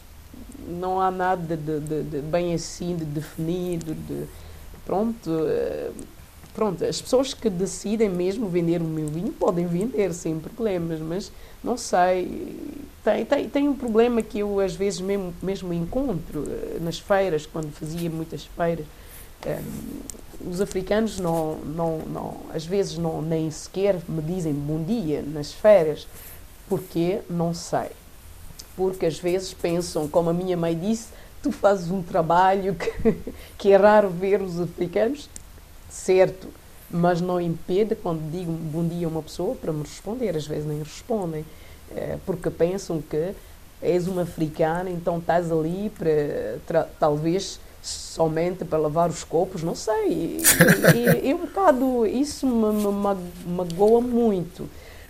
não 0.68 1.02
há 1.02 1.10
nada 1.10 1.58
de, 1.58 1.80
de, 1.80 2.04
de 2.04 2.22
bem 2.22 2.54
assim, 2.54 2.96
de 2.96 3.04
definido, 3.04 3.96
de, 3.96 4.26
pronto, 4.86 5.30
eh, 5.30 5.92
pronto, 6.54 6.84
as 6.86 7.02
pessoas 7.02 7.34
que 7.34 7.50
decidem 7.50 8.10
mesmo 8.10 8.48
vender 8.48 8.82
o 8.82 8.86
meu 8.86 9.08
vinho 9.08 9.32
podem 9.32 9.66
vender 9.66 10.14
sem 10.14 10.40
problemas, 10.40 11.00
mas 11.00 11.32
não 11.64 11.78
sei, 11.78 12.56
tem, 13.04 13.26
tem, 13.26 13.50
tem 13.50 13.68
um 13.68 13.76
problema 13.76 14.22
que 14.22 14.40
eu 14.40 14.60
às 14.60 14.76
vezes 14.76 15.02
mesmo, 15.02 15.34
mesmo 15.42 15.74
encontro 15.74 16.46
eh, 16.48 16.78
nas 16.80 17.00
feiras, 17.00 17.46
quando 17.46 17.72
fazia 17.72 18.10
muitas 18.10 18.46
feiras, 18.46 18.86
um, 19.46 19.50
eh, 19.50 19.62
os 20.46 20.62
africanos 20.62 21.20
não, 21.20 21.56
não, 21.60 22.00
não, 22.00 22.38
às 22.54 22.66
vezes 22.66 22.98
não, 22.98 23.22
nem 23.22 23.50
sequer 23.50 24.00
me 24.08 24.22
dizem 24.22 24.54
bom 24.54 24.84
dia 24.84 25.22
nas 25.22 25.54
feiras, 25.54 26.08
porque 26.68 27.20
não 27.30 27.54
sei. 27.54 27.90
Porque 28.76 29.06
às 29.06 29.20
vezes 29.20 29.54
pensam, 29.54 30.08
como 30.08 30.30
a 30.30 30.34
minha 30.34 30.58
mãe 30.58 30.78
disse, 30.78 31.10
tu 31.42 31.52
fazes 31.52 31.92
um 31.92 32.02
trabalho 32.02 32.76
que, 32.76 33.16
que 33.58 33.72
é 33.72 33.78
raro 33.78 34.10
ver 34.10 34.42
os 34.42 34.60
africanos, 34.60 35.30
certo, 35.94 36.48
mas 36.90 37.22
não 37.22 37.40
impede 37.40 37.96
quando 37.96 38.30
digo 38.32 38.52
bom 38.52 38.86
dia 38.86 39.06
a 39.08 39.10
uma 39.10 39.22
pessoa 39.22 39.56
para 39.56 39.72
me 39.72 39.84
responder, 39.84 40.36
às 40.36 40.48
vezes 40.48 40.66
nem 40.66 40.80
respondem, 40.80 41.46
é, 41.96 42.18
porque 42.26 42.50
pensam 42.50 43.02
que 43.02 43.34
és 43.82 44.08
uma 44.08 44.24
africana, 44.24 44.90
então 44.90 45.20
estás 45.20 45.52
ali 45.52 45.92
para 46.68 46.88
talvez 47.00 47.60
somente 47.82 48.64
para 48.64 48.80
lavar 48.80 49.10
os 49.10 49.24
copos, 49.24 49.62
não 49.62 49.76
sei. 49.76 50.08
E, 50.08 50.42
e, 50.96 51.30
e 51.30 51.34
um 51.34 51.40
bocado 51.40 52.06
isso 52.06 52.48
me, 52.48 52.74
me, 52.74 53.56
magoa 53.56 54.02
muito. 54.02 54.70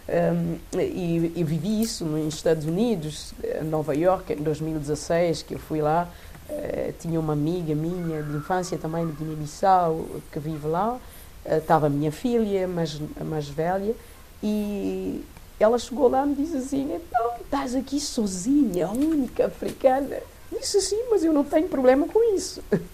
Um, 0.09 0.57
e, 0.79 1.31
e, 1.35 1.43
vivi 1.45 1.81
isso 1.81 2.03
nos 2.03 2.33
Estados 2.33 2.65
Unidos, 2.65 3.33
Nova 3.63 3.95
York, 3.95 4.33
em 4.33 4.37
2016, 4.37 5.43
que 5.43 5.53
eu 5.53 5.59
fui 5.59 5.81
lá. 5.81 6.09
Uh, 6.49 6.93
tinha 6.99 7.19
uma 7.19 7.33
amiga 7.33 7.73
minha 7.73 8.21
de 8.21 8.35
infância 8.35 8.77
também 8.77 9.05
de 9.07 9.13
Guiné-Bissau 9.13 10.05
que 10.31 10.39
vive 10.39 10.67
lá. 10.67 10.99
Estava 11.45 11.85
uh, 11.85 11.87
a 11.87 11.89
minha 11.89 12.11
filha, 12.11 12.67
mais, 12.67 12.99
mais 13.21 13.47
velha, 13.47 13.95
e 14.41 15.23
ela 15.59 15.77
chegou 15.77 16.09
lá 16.09 16.25
e 16.25 16.29
me 16.29 16.35
disse 16.35 16.57
assim: 16.57 16.93
Então, 16.93 17.31
estás 17.41 17.75
aqui 17.75 17.99
sozinha, 17.99 18.87
a 18.87 18.91
única 18.91 19.47
africana. 19.47 20.17
Disse 20.51 20.81
sim, 20.81 21.03
mas 21.09 21.23
eu 21.23 21.33
não 21.33 21.43
tenho 21.43 21.67
problema 21.67 22.07
com 22.07 22.35
isso. 22.35 22.61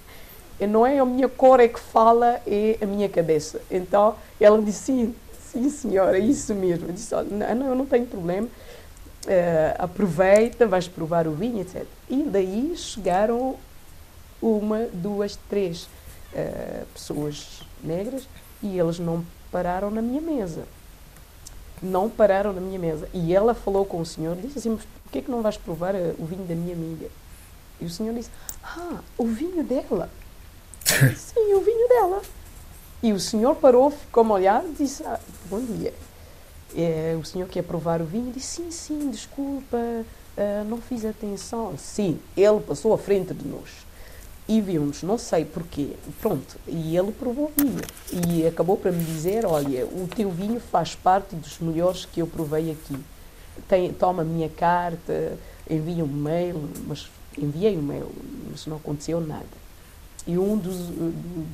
Não 0.68 0.86
é 0.86 1.00
a 1.00 1.06
minha 1.06 1.30
cor 1.30 1.62
é 1.62 1.70
que 1.70 1.80
fala, 1.80 2.42
é 2.46 2.78
a 2.82 2.86
minha 2.86 3.08
cabeça. 3.08 3.62
Então, 3.72 4.16
ela 4.42 4.62
disse 4.62 4.84
sim 4.84 5.16
Sim, 5.52 5.68
senhora, 5.70 6.18
é 6.18 6.22
isso 6.22 6.54
mesmo. 6.54 6.88
Eu 6.88 6.94
disse, 6.94 7.16
não, 7.16 7.68
eu 7.70 7.76
não 7.76 7.86
tenho 7.86 8.06
problema. 8.06 8.48
Uh, 9.26 9.76
aproveita, 9.78 10.66
vais 10.66 10.88
provar 10.88 11.28
o 11.28 11.34
vinho, 11.34 11.62
etc. 11.62 11.86
E 12.10 12.24
daí 12.24 12.74
chegaram 12.76 13.58
uma, 14.42 14.88
duas, 14.94 15.38
três 15.50 15.84
uh, 16.34 16.86
pessoas 16.94 17.62
negras 17.84 18.28
e 18.64 18.80
eles 18.80 18.98
não 18.98 19.26
pararam 19.52 19.92
na 19.92 20.02
minha 20.02 20.22
mesa. 20.22 20.64
Não 21.82 22.10
pararam 22.10 22.54
na 22.54 22.62
minha 22.62 22.80
mesa. 22.80 23.10
E 23.14 23.34
ela 23.34 23.54
falou 23.54 23.86
com 23.86 24.00
o 24.00 24.06
senhor 24.06 24.38
e 24.38 24.42
disse 24.42 24.60
assim, 24.60 24.70
mas 24.70 24.86
por 24.86 25.12
que, 25.12 25.20
é 25.20 25.22
que 25.22 25.32
não 25.32 25.42
vais 25.42 25.58
provar 25.58 25.96
uh, 25.96 26.16
o 26.18 26.26
vinho 26.26 26.46
da 26.46 26.56
minha 26.56 26.74
amiga? 26.74 27.10
E 27.80 27.86
o 27.86 27.90
senhor 27.90 28.14
disse, 28.14 28.30
ah, 28.64 29.00
o 29.18 29.26
vinho 29.26 29.64
dela. 29.64 30.10
Sim, 31.16 31.54
o 31.54 31.62
vinho 31.62 31.88
dela. 31.90 32.22
E 33.02 33.14
o 33.14 33.20
senhor 33.20 33.56
parou, 33.56 33.92
ficou-me 33.92 34.32
olhar 34.32 34.64
e 34.66 34.74
disse: 34.74 35.04
ah, 35.06 35.20
Bom 35.50 35.62
dia. 35.62 35.94
É, 36.76 37.18
o 37.20 37.26
senhor 37.26 37.48
quer 37.48 37.64
provar 37.64 38.02
o 38.02 38.06
vinho? 38.06 38.32
Disse: 38.32 38.62
Sim, 38.62 38.72
sim, 38.72 39.10
desculpa, 39.10 39.78
uh, 39.78 40.64
não 40.68 40.78
fiz 40.80 41.04
atenção. 41.06 41.76
Sim, 41.78 42.20
ele 42.38 42.60
passou 42.60 42.94
à 42.94 42.98
frente 42.98 43.34
de 43.34 43.48
nós 43.48 43.90
e 44.50 44.60
viu-nos, 44.62 45.04
não 45.04 45.18
sei 45.18 45.46
porquê. 45.46 45.92
Pronto, 46.20 46.58
e 46.68 46.98
ele 46.98 47.12
provou 47.12 47.52
o 47.56 47.62
vinho 47.62 47.82
e 48.12 48.48
acabou 48.48 48.76
para 48.76 48.92
me 48.92 49.04
dizer: 49.04 49.46
Olha, 49.46 49.86
o 49.86 50.08
teu 50.08 50.32
vinho 50.32 50.60
faz 50.60 50.96
parte 50.96 51.36
dos 51.36 51.60
melhores 51.60 52.06
que 52.06 52.20
eu 52.20 52.28
provei 52.28 52.72
aqui. 52.72 52.98
Tem, 53.68 53.94
toma 53.94 54.24
a 54.24 54.26
minha 54.26 54.50
carta, 54.50 55.38
envia 55.70 56.04
um 56.04 56.08
mail, 56.08 56.70
mas 56.88 57.10
enviei 57.38 57.78
um 57.78 57.82
mail, 57.82 58.10
mas 58.50 58.66
não 58.66 58.78
aconteceu 58.78 59.22
nada. 59.22 59.46
E 60.28 60.38
um 60.38 60.58
dos, 60.58 60.78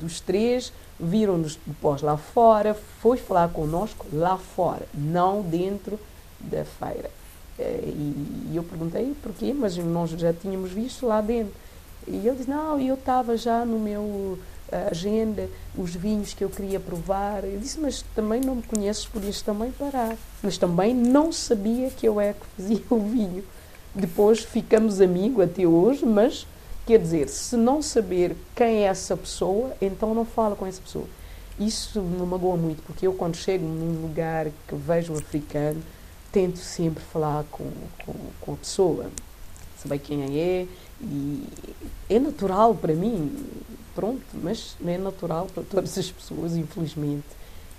dos 0.00 0.20
três 0.20 0.72
viram-nos 0.98 1.58
depois 1.66 2.02
lá 2.02 2.16
fora, 2.16 2.74
foi 3.00 3.16
falar 3.16 3.48
conosco 3.48 4.06
lá 4.12 4.36
fora, 4.36 4.86
não 4.94 5.42
dentro 5.42 5.98
da 6.40 6.64
feira. 6.64 7.10
Eh, 7.58 7.92
e 8.50 8.52
eu 8.54 8.62
perguntei 8.62 9.14
porquê, 9.22 9.54
mas 9.54 9.76
nós 9.76 10.10
já 10.10 10.32
tínhamos 10.32 10.72
visto 10.72 11.06
lá 11.06 11.20
dentro. 11.20 11.54
E 12.06 12.16
ele 12.16 12.36
disse: 12.36 12.50
Não, 12.50 12.78
eu 12.80 12.94
estava 12.94 13.36
já 13.36 13.64
no 13.64 13.78
meu 13.78 14.38
eh, 14.70 14.88
agenda 14.90 15.48
os 15.76 15.94
vinhos 15.94 16.34
que 16.34 16.44
eu 16.44 16.50
queria 16.50 16.78
provar. 16.78 17.44
Eu 17.44 17.58
disse: 17.58 17.80
Mas 17.80 18.04
também 18.14 18.40
não 18.40 18.56
me 18.56 18.62
conheces, 18.62 19.06
podias 19.06 19.40
também 19.42 19.70
parar. 19.72 20.16
Mas 20.42 20.58
também 20.58 20.94
não 20.94 21.32
sabia 21.32 21.90
que 21.90 22.06
eu 22.06 22.20
é 22.20 22.34
que 22.34 22.46
fazia 22.56 22.82
o 22.90 22.98
vinho. 22.98 23.44
Depois 23.94 24.40
ficamos 24.40 25.00
amigos 25.00 25.44
até 25.44 25.66
hoje, 25.66 26.04
mas 26.04 26.46
Quer 26.86 27.00
dizer, 27.00 27.28
se 27.28 27.56
não 27.56 27.82
saber 27.82 28.36
quem 28.54 28.84
é 28.84 28.86
essa 28.86 29.16
pessoa, 29.16 29.76
então 29.82 30.14
não 30.14 30.24
fala 30.24 30.54
com 30.54 30.64
essa 30.64 30.80
pessoa. 30.80 31.06
Isso 31.58 32.00
me 32.00 32.24
magoa 32.24 32.56
muito, 32.56 32.80
porque 32.82 33.06
eu, 33.06 33.12
quando 33.12 33.34
chego 33.34 33.66
num 33.66 34.02
lugar 34.02 34.46
que 34.68 34.74
vejo 34.76 35.12
um 35.12 35.18
africano, 35.18 35.82
tento 36.30 36.58
sempre 36.58 37.02
falar 37.02 37.44
com, 37.50 37.68
com, 38.04 38.14
com 38.40 38.52
a 38.52 38.56
pessoa, 38.56 39.10
saber 39.76 39.98
quem 39.98 40.38
é, 40.38 40.66
e 41.00 41.44
é 42.08 42.20
natural 42.20 42.74
para 42.74 42.94
mim, 42.94 43.44
pronto, 43.92 44.22
mas 44.34 44.76
não 44.80 44.92
é 44.92 44.98
natural 44.98 45.48
para 45.52 45.64
todas 45.64 45.98
as 45.98 46.10
pessoas, 46.10 46.56
infelizmente. 46.56 47.26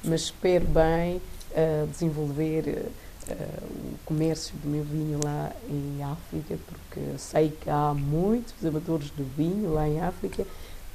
Mas 0.04 0.24
espero 0.24 0.66
bem 0.66 1.22
uh, 1.52 1.88
desenvolver. 1.88 2.68
Uh, 2.68 3.07
uh, 3.30 3.94
o 3.94 3.98
comércio 4.06 4.56
do 4.58 4.68
meu 4.68 4.84
vinho 4.84 5.20
lá 5.24 5.52
em 5.70 6.04
África, 6.04 6.58
porque 6.68 7.18
sei 7.18 7.50
que 7.50 7.70
há 7.70 7.94
muitos 7.94 8.66
amadores 8.66 9.12
de 9.16 9.24
vinho 9.24 9.74
lá 9.74 9.88
em 9.88 10.02
África 10.02 10.46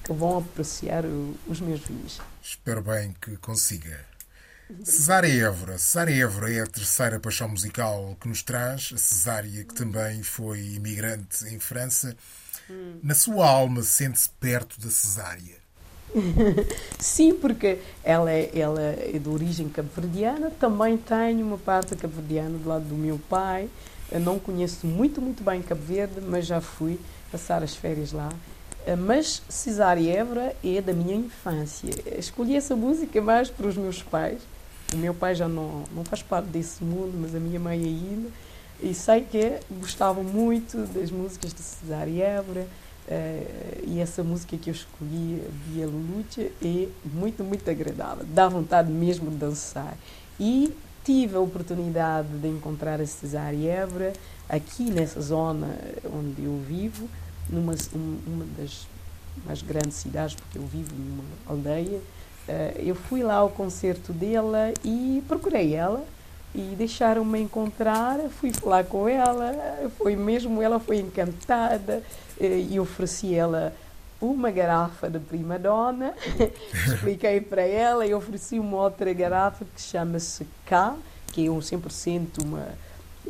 que 0.02 0.12
vão 0.12 0.38
apreciar 0.38 1.04
o, 1.04 1.34
os 1.46 1.60
meus 1.60 1.80
vinhos. 1.80 2.20
Espero 2.42 2.82
bem 2.82 3.14
que 3.20 3.36
consiga. 3.36 4.12
Cesária 4.84 5.46
Évora. 5.46 5.78
Cesária 5.78 6.22
Évora 6.22 6.52
é 6.52 6.60
a 6.60 6.66
terceira 6.66 7.20
paixão 7.20 7.48
musical 7.48 8.16
que 8.20 8.28
nos 8.28 8.42
traz. 8.42 8.90
A 8.94 8.96
Cesária, 8.96 9.64
que 9.64 9.74
também 9.74 10.22
foi 10.22 10.60
imigrante 10.60 11.46
em 11.46 11.58
França. 11.58 12.16
Hum. 12.70 12.98
Na 13.02 13.14
sua 13.14 13.48
alma, 13.48 13.82
sente-se 13.82 14.28
perto 14.40 14.80
da 14.80 14.90
Cesária? 14.90 15.61
Sim, 16.98 17.34
porque 17.34 17.78
ela 18.04 18.30
é, 18.30 18.50
ela 18.54 18.80
é 18.80 19.18
de 19.18 19.28
origem 19.28 19.68
cabo-verdiana, 19.68 20.50
também 20.50 20.96
tenho 20.96 21.46
uma 21.46 21.58
parte 21.58 21.96
cabo-verdiana 21.96 22.58
do 22.58 22.68
lado 22.68 22.84
do 22.84 22.94
meu 22.94 23.18
pai. 23.28 23.68
Eu 24.10 24.20
não 24.20 24.38
conheço 24.38 24.86
muito, 24.86 25.22
muito 25.22 25.42
bem 25.42 25.62
Cabo 25.62 25.80
Verde, 25.82 26.20
mas 26.20 26.44
já 26.44 26.60
fui 26.60 27.00
passar 27.30 27.62
as 27.62 27.74
férias 27.74 28.12
lá. 28.12 28.28
Eh, 28.86 28.94
mas 28.94 29.42
Cesária 29.48 30.12
Évora 30.12 30.54
é 30.62 30.82
da 30.82 30.92
minha 30.92 31.14
infância. 31.14 31.90
Escolhi 32.18 32.54
essa 32.54 32.76
música 32.76 33.22
mais 33.22 33.48
para 33.48 33.66
os 33.66 33.76
meus 33.76 34.02
pais. 34.02 34.42
O 34.92 34.98
meu 34.98 35.14
pai 35.14 35.34
já 35.34 35.48
não, 35.48 35.84
não 35.94 36.04
faz 36.04 36.22
parte 36.22 36.48
desse 36.48 36.84
mundo, 36.84 37.14
mas 37.18 37.34
a 37.34 37.40
minha 37.40 37.58
mãe 37.58 37.82
ainda. 37.82 38.28
E 38.82 38.92
sei 38.92 39.22
que 39.22 39.60
gostavam 39.70 40.22
muito 40.22 40.76
das 40.88 41.10
músicas 41.10 41.54
de 41.54 41.60
Cesária 41.62 42.22
Évora. 42.22 42.66
Uh, 43.12 43.82
e 43.86 44.00
essa 44.00 44.24
música 44.24 44.56
que 44.56 44.70
eu 44.70 44.74
escolhi, 44.74 45.42
Via 45.68 45.86
Lulucha, 45.86 46.50
é 46.62 46.88
muito, 47.04 47.44
muito 47.44 47.70
agradável. 47.70 48.24
Dá 48.24 48.48
vontade 48.48 48.90
mesmo 48.90 49.30
de 49.30 49.36
dançar. 49.36 49.96
E 50.40 50.74
tive 51.04 51.36
a 51.36 51.40
oportunidade 51.40 52.28
de 52.28 52.48
encontrar 52.48 53.00
a 53.00 53.06
Cesária 53.06 53.70
Évora 53.70 54.14
aqui 54.48 54.84
nessa 54.84 55.20
zona 55.20 55.78
onde 56.06 56.44
eu 56.44 56.58
vivo, 56.66 57.06
numa 57.50 57.74
uma 58.26 58.46
das 58.56 58.86
mais 59.44 59.60
grandes 59.60 59.94
cidades, 59.94 60.34
porque 60.34 60.56
eu 60.56 60.66
vivo 60.66 60.94
numa 60.94 61.24
aldeia. 61.46 61.98
Uh, 62.48 62.78
eu 62.78 62.94
fui 62.94 63.22
lá 63.22 63.34
ao 63.34 63.50
concerto 63.50 64.12
dela 64.12 64.72
e 64.82 65.22
procurei 65.28 65.74
ela 65.74 66.02
e 66.54 66.74
deixaram-me 66.76 67.40
encontrar, 67.40 68.18
fui 68.28 68.52
falar 68.52 68.84
com 68.84 69.08
ela, 69.08 69.90
foi 69.96 70.16
mesmo, 70.16 70.60
ela 70.60 70.78
foi 70.78 70.98
encantada 70.98 72.02
eh, 72.38 72.66
e 72.70 72.78
ofereci 72.78 73.34
ela 73.34 73.72
uma 74.20 74.50
garrafa 74.50 75.08
de 75.10 75.18
prima 75.18 75.58
donna, 75.58 76.14
expliquei 76.86 77.40
para 77.40 77.62
ela 77.62 78.06
e 78.06 78.14
ofereci 78.14 78.58
uma 78.58 78.76
outra 78.82 79.12
garrafa 79.12 79.64
que 79.64 79.80
chama-se 79.80 80.46
K, 80.66 80.94
que 81.32 81.46
é 81.46 81.50
um 81.50 81.58
100% 81.58 82.44
uma 82.44 82.68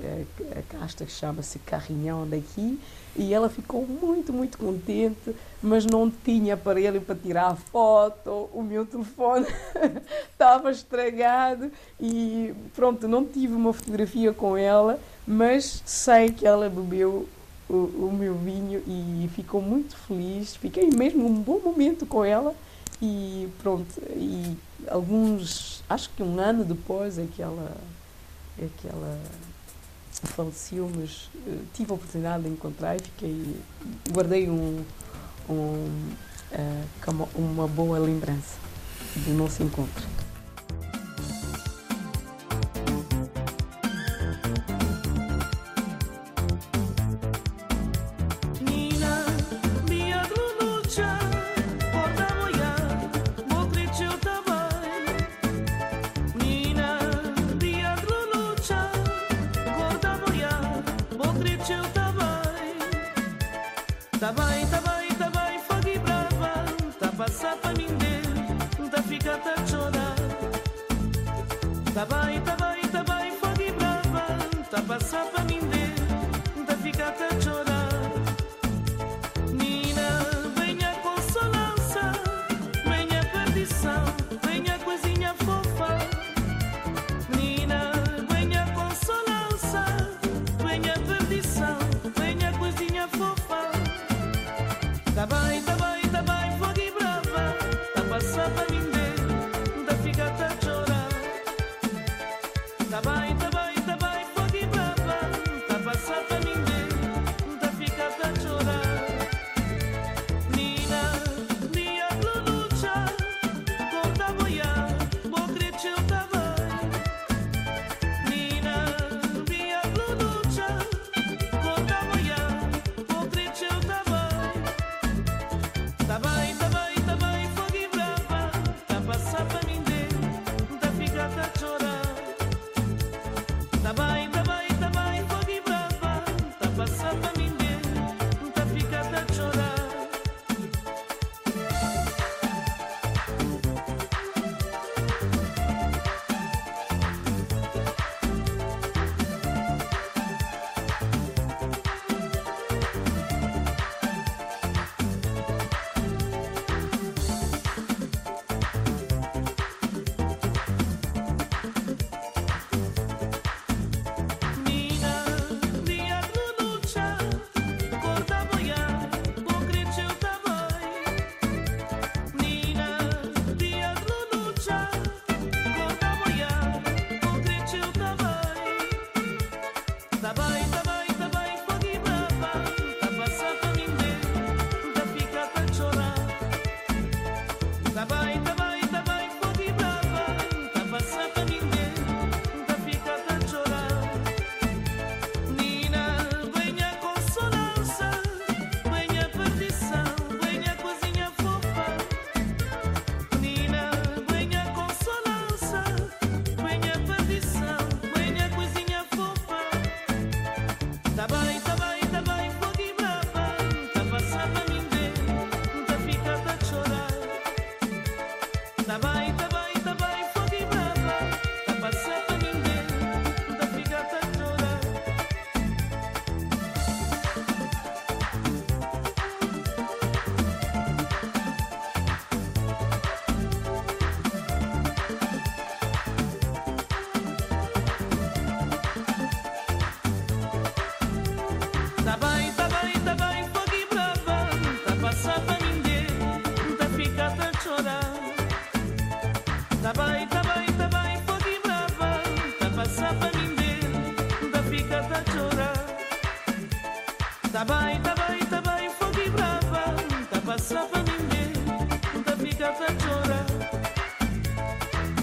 eh, 0.01 0.25
a 0.59 0.79
casta 0.79 1.05
que 1.05 1.13
chama-se 1.13 1.59
Carrinhão 1.61 2.27
daqui, 2.27 2.81
e 3.17 3.33
ela 3.35 3.49
ficou 3.49 3.87
muito, 3.87 4.33
muito 4.33 4.57
contente, 4.57 5.35
mas 5.63 5.85
não 5.85 6.11
tinha 6.11 6.55
aparelho 6.55 7.01
para 7.01 7.15
tirar 7.15 7.57
foto, 7.57 8.49
o 8.53 8.63
meu 8.63 8.87
telefone 8.87 9.47
estava 10.33 10.71
estragado 10.71 11.71
e 12.01 12.55
pronto, 12.75 13.07
não 13.07 13.25
tive 13.25 13.55
uma 13.55 13.73
fotografia 13.73 14.33
com 14.33 14.57
ela, 14.57 14.99
mas 15.27 15.83
sei 15.85 16.31
que 16.31 16.47
ela 16.47 16.69
bebeu 16.69 17.29
o, 17.69 17.75
o 17.75 18.17
meu 18.19 18.35
vinho 18.35 18.83
e 18.87 19.29
ficou 19.35 19.61
muito 19.61 19.97
feliz, 19.97 20.57
fiquei 20.57 20.89
mesmo 20.91 21.27
um 21.27 21.35
bom 21.35 21.61
momento 21.61 22.07
com 22.07 22.25
ela 22.25 22.55
e 23.01 23.49
pronto, 23.63 24.01
e 24.17 24.57
alguns, 24.89 25.83
acho 25.89 26.11
que 26.11 26.23
um 26.23 26.39
ano 26.39 26.65
depois 26.65 27.19
é 27.19 27.27
que 27.27 27.43
ela, 27.43 27.77
é 28.59 28.69
que 28.79 28.89
ela 28.89 29.19
faleceu, 30.29 30.91
mas 30.95 31.31
uh, 31.47 31.61
tive 31.75 31.93
a 31.93 31.95
oportunidade 31.95 32.45
de 32.45 32.51
encontrar 32.51 32.97
e 32.97 33.01
fiquei, 33.01 33.57
guardei 34.11 34.49
um, 34.49 34.85
um, 35.49 36.15
uh, 36.53 37.29
uma 37.35 37.67
boa 37.67 37.99
lembrança 37.99 38.57
do 39.17 39.33
nosso 39.35 39.63
encontro. 39.63 40.22
Eu 61.69 61.83
tá 61.93 62.11
bem, 62.11 62.67
tá 64.19 64.33
bem, 64.33 64.67
tá 64.67 64.81
bem, 64.81 65.15
tá 65.15 65.31
bem, 65.31 65.61
fogo 65.61 65.89
e 65.89 65.99
brava, 66.01 66.65
tá 66.99 67.09
passar 67.17 67.57
para 67.57 67.73
mim 67.75 67.87
não 68.81 68.89
tá 68.89 69.01
ficar 69.01 69.39
tá 69.39 69.55
chorar, 69.65 70.17
tá 71.95 72.05
bem, 72.05 72.41
tá 72.41 72.57
bem, 72.57 72.83
tá 72.91 73.05
bem, 73.05 73.37
fogo 73.37 73.63
e 73.63 73.71
brava, 73.71 74.27
tá 74.71 74.83
passar 74.83 75.25
para 75.27 75.45
mim 75.45 75.52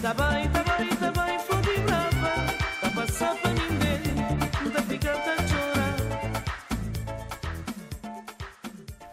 Tá 0.09 0.31
bem, 0.31 0.49
tá 0.49 0.63
bem, 0.63 0.89
tá 0.95 1.11
bem, 1.11 1.37
fogo 1.37 1.71
e 1.71 1.79
brava. 1.81 2.33
Tá 2.81 2.89
passar 2.95 3.35
pra 3.39 3.51
ninguém, 3.51 4.71
tá 4.73 4.81
ficar 4.81 5.13
a 5.13 5.47
chorar. 5.47 5.95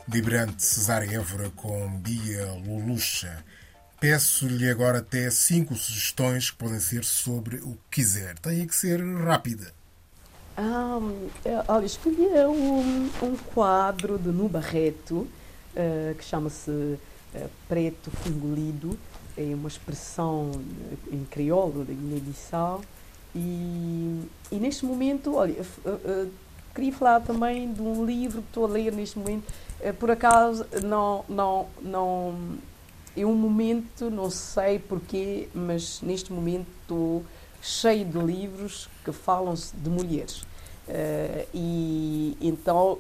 Vibrante 0.09 0.62
Cesária 0.62 1.16
Évora 1.16 1.51
com 1.51 1.86
Bia 1.99 2.51
Lulucha. 2.64 3.44
Peço-lhe 4.01 4.70
agora 4.70 5.01
até 5.01 5.28
cinco 5.30 5.74
sugestões 5.74 6.51
que 6.51 6.57
podem 6.57 6.80
ser 6.80 7.05
sobre 7.05 7.57
o 7.57 7.76
que 7.90 8.01
quiser. 8.01 8.38
Tem 8.38 8.66
que 8.66 8.74
ser 8.74 8.99
rápida. 9.22 9.74
Ah, 10.57 10.99
é, 11.44 11.62
olha, 11.68 11.84
escolhi 11.84 12.26
um, 12.49 13.11
um 13.22 13.36
quadro 13.53 14.18
de 14.18 14.30
Nu 14.30 14.49
Barreto 14.49 15.28
eh, 15.76 16.14
que 16.16 16.24
chama-se 16.24 16.99
eh, 17.34 17.49
Preto 17.68 18.11
Fungolido. 18.11 18.99
É 19.37 19.55
uma 19.55 19.68
expressão 19.68 20.51
em 21.12 21.24
crioulo 21.24 21.84
da 21.84 21.93
Guiné-Bissau. 21.93 22.80
E, 23.34 24.22
e 24.51 24.57
neste 24.57 24.87
momento, 24.87 25.34
olha, 25.34 25.55
queria 26.74 26.93
falar 26.93 27.20
também 27.20 27.72
de 27.72 27.82
um 27.82 28.05
livro 28.05 28.43
que 28.43 28.49
estou 28.49 28.64
a 28.64 28.68
ler 28.68 28.93
neste 28.93 29.18
momento. 29.18 29.45
Eh, 29.80 29.93
por 29.93 30.11
acaso, 30.11 30.66
não, 30.82 31.24
não, 31.28 31.66
não, 31.82 32.34
é 33.16 33.24
um 33.24 33.34
momento, 33.34 34.11
não 34.11 34.30
sei 34.30 34.78
porquê, 34.78 35.49
mas 35.55 36.01
neste 36.03 36.32
momento 36.32 36.66
estou 36.82 37.24
cheio 37.62 38.05
de 38.05 38.18
livros 38.18 38.89
que 39.05 39.11
falam 39.11 39.55
de 39.55 39.91
mulheres. 39.91 40.45
Eh, 40.89 41.47
e 41.53 42.37
então 42.41 42.99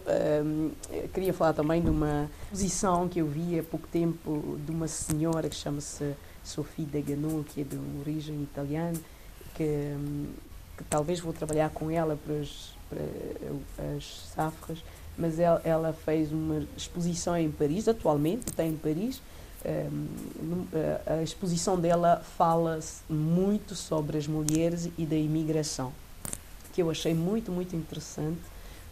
eu 0.90 1.08
queria 1.14 1.32
falar 1.32 1.52
também 1.52 1.80
de 1.80 1.88
uma 1.88 2.28
exposição 2.52 3.08
que 3.08 3.20
eu 3.20 3.26
vi 3.26 3.58
há 3.58 3.62
pouco 3.62 3.86
tempo 3.86 4.58
de 4.64 4.72
uma 4.72 4.88
senhora 4.88 5.48
que 5.48 5.54
chama-se 5.54 6.14
Sophie 6.42 6.84
Deganon, 6.84 7.42
que 7.44 7.60
é 7.60 7.64
de 7.64 7.78
origem 8.00 8.42
italiana, 8.42 8.98
que, 9.54 9.62
hum, 9.96 10.26
que 10.76 10.84
talvez 10.84 11.20
vou 11.20 11.32
trabalhar 11.32 11.70
com 11.70 11.90
ela 11.90 12.18
para 12.24 12.34
as, 12.34 12.72
para 12.88 13.96
as 13.96 14.30
safras, 14.34 14.78
mas 15.16 15.38
ela, 15.38 15.60
ela 15.64 15.92
fez 15.92 16.32
uma 16.32 16.64
exposição 16.76 17.36
em 17.36 17.50
Paris, 17.50 17.86
atualmente 17.88 18.48
está 18.48 18.64
em 18.64 18.76
Paris. 18.76 19.20
Um, 19.64 20.06
num- 20.44 20.66
a- 21.06 21.14
a 21.14 21.22
exposição 21.22 21.78
dela 21.80 22.22
fala 22.36 22.78
muito 23.08 23.74
sobre 23.74 24.16
as 24.18 24.26
mulheres 24.28 24.88
e 24.98 25.04
da 25.06 25.16
imigração, 25.16 25.92
que 26.76 26.82
eu 26.82 26.90
achei 26.90 27.14
muito, 27.14 27.50
muito 27.50 27.74
interessante, 27.74 28.42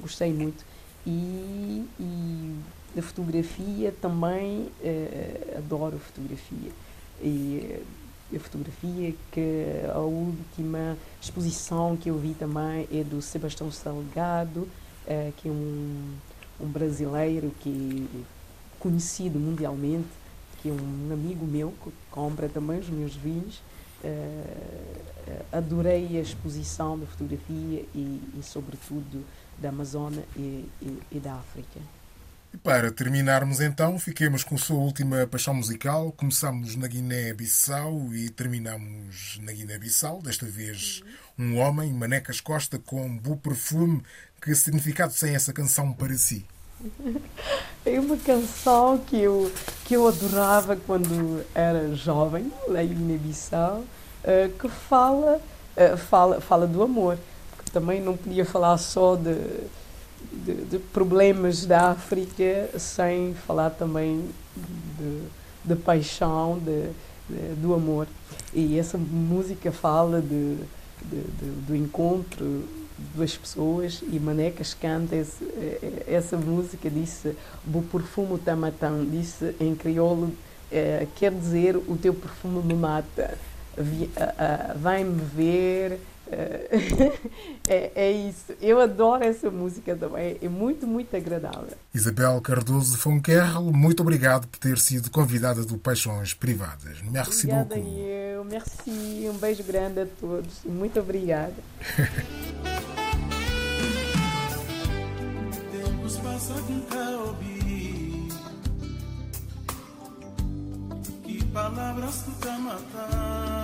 gostei 0.00 0.32
muito. 0.32 0.64
E, 1.06 1.84
e 2.00 2.56
da 2.96 3.02
fotografia 3.02 3.94
também, 4.00 4.70
eh, 4.82 5.54
adoro 5.58 5.98
fotografia. 5.98 6.72
E 7.20 7.82
eh, 8.32 8.36
a 8.36 8.40
fotografia 8.40 9.14
que 9.30 9.82
a 9.94 9.98
última 9.98 10.96
exposição 11.20 11.94
que 11.94 12.08
eu 12.08 12.16
vi 12.16 12.32
também 12.32 12.88
é 12.90 13.04
do 13.04 13.20
Sebastião 13.20 13.70
Salgado, 13.70 14.66
eh, 15.06 15.30
que 15.36 15.50
é 15.50 15.52
um, 15.52 16.14
um 16.58 16.66
brasileiro 16.66 17.52
que 17.60 18.08
conhecido 18.80 19.38
mundialmente, 19.38 20.08
que 20.62 20.70
é 20.70 20.72
um 20.72 21.12
amigo 21.12 21.44
meu 21.44 21.74
que 21.84 21.92
compra 22.10 22.48
também 22.48 22.78
os 22.78 22.88
meus 22.88 23.14
vinhos. 23.14 23.60
Eh, 24.04 25.42
adorei 25.50 26.18
a 26.18 26.20
exposição 26.20 26.98
da 26.98 27.06
fotografia 27.06 27.84
e, 27.94 28.20
e 28.38 28.40
sobretudo, 28.42 29.24
da 29.58 29.70
Amazônia 29.70 30.22
e, 30.36 30.68
e- 30.82 31.02
e 31.12 31.18
da 31.20 31.34
África. 31.34 31.80
E 32.52 32.56
para 32.58 32.92
terminarmos 32.92 33.60
então, 33.60 33.98
fiquemos 33.98 34.44
com 34.44 34.56
sua 34.58 34.76
última 34.76 35.26
paixão 35.26 35.54
musical. 35.54 36.12
Começamos 36.12 36.76
na 36.76 36.86
Guiné-Bissau 36.86 38.14
e 38.14 38.28
terminamos 38.28 39.38
na 39.42 39.52
Guiné-Bissau. 39.52 40.20
Desta 40.22 40.46
vez, 40.46 41.02
um 41.38 41.56
homem, 41.58 41.92
Manecas 41.92 42.40
Costa, 42.40 42.78
com 42.78 43.16
Bu 43.16 43.36
Perfume. 43.36 44.02
Que 44.40 44.54
significado 44.54 45.14
tem 45.18 45.34
essa 45.34 45.52
canção 45.52 45.92
para 45.92 46.16
si? 46.18 46.44
É 47.84 48.00
uma 48.00 48.16
canção 48.16 48.98
que 48.98 49.16
eu, 49.20 49.50
que 49.84 49.94
eu 49.94 50.08
adorava 50.08 50.74
quando 50.76 51.44
era 51.54 51.94
jovem, 51.94 52.50
lá 52.66 52.82
em 52.82 52.94
eh, 54.24 54.50
que 54.58 54.68
fala, 54.68 55.40
eh, 55.76 55.96
fala, 55.96 56.40
fala 56.40 56.66
do 56.66 56.82
amor. 56.82 57.18
Porque 57.56 57.70
também 57.70 58.00
não 58.00 58.16
podia 58.16 58.44
falar 58.46 58.78
só 58.78 59.16
de, 59.16 59.34
de, 60.32 60.54
de 60.64 60.78
problemas 60.78 61.66
da 61.66 61.90
África 61.90 62.70
sem 62.78 63.34
falar 63.34 63.70
também 63.70 64.24
de, 64.98 65.22
de 65.64 65.76
paixão, 65.76 66.58
de, 66.58 66.88
de- 67.28 67.54
do 67.56 67.74
amor. 67.74 68.06
E 68.54 68.78
essa 68.78 68.96
música 68.96 69.70
fala 69.70 70.20
de- 70.22 71.64
do 71.66 71.76
encontro 71.76 72.64
das 73.14 73.36
pessoas 73.36 74.02
e 74.10 74.18
Manecas 74.20 74.72
canta 74.74 75.16
esse- 75.16 75.44
eh, 75.44 76.04
essa 76.06 76.36
música, 76.36 76.88
disse 76.88 77.34
o 77.66 77.82
perfume 77.82 78.38
tamatão, 78.38 79.04
disse 79.04 79.54
em 79.60 79.74
crioulo, 79.74 80.32
eh, 80.70 81.06
quer 81.16 81.32
dizer 81.32 81.76
o 81.76 81.96
teu 82.00 82.14
perfume 82.14 82.62
me 82.62 82.74
mata, 82.74 83.36
ah, 84.16 84.74
vai-me 84.76 85.20
ver, 85.20 86.00
é, 87.68 87.92
é 87.94 88.12
isso. 88.12 88.52
Eu 88.60 88.80
adoro 88.80 89.24
essa 89.24 89.50
música 89.50 89.94
também, 89.94 90.36
é 90.42 90.48
muito, 90.48 90.86
muito 90.86 91.14
agradável. 91.16 91.76
Isabel 91.94 92.40
Cardoso 92.40 92.96
Fonquerro, 92.98 93.72
muito 93.72 94.00
obrigado 94.00 94.46
por 94.48 94.58
ter 94.58 94.78
sido 94.78 95.10
convidada 95.10 95.64
do 95.64 95.78
Paixões 95.78 96.34
Privadas. 96.34 97.00
Merci 97.02 97.46
Obrigada 97.46 97.76
beaucoup. 97.76 97.98
eu, 97.98 98.44
merci, 98.44 99.28
um 99.28 99.38
beijo 99.38 99.62
grande 99.62 100.00
a 100.00 100.06
todos, 100.20 100.64
muito 100.64 101.00
obrigada. 101.00 101.54
Que 111.24 111.44
palavras 111.52 112.24
tá 112.40 112.58
matar 112.58 113.63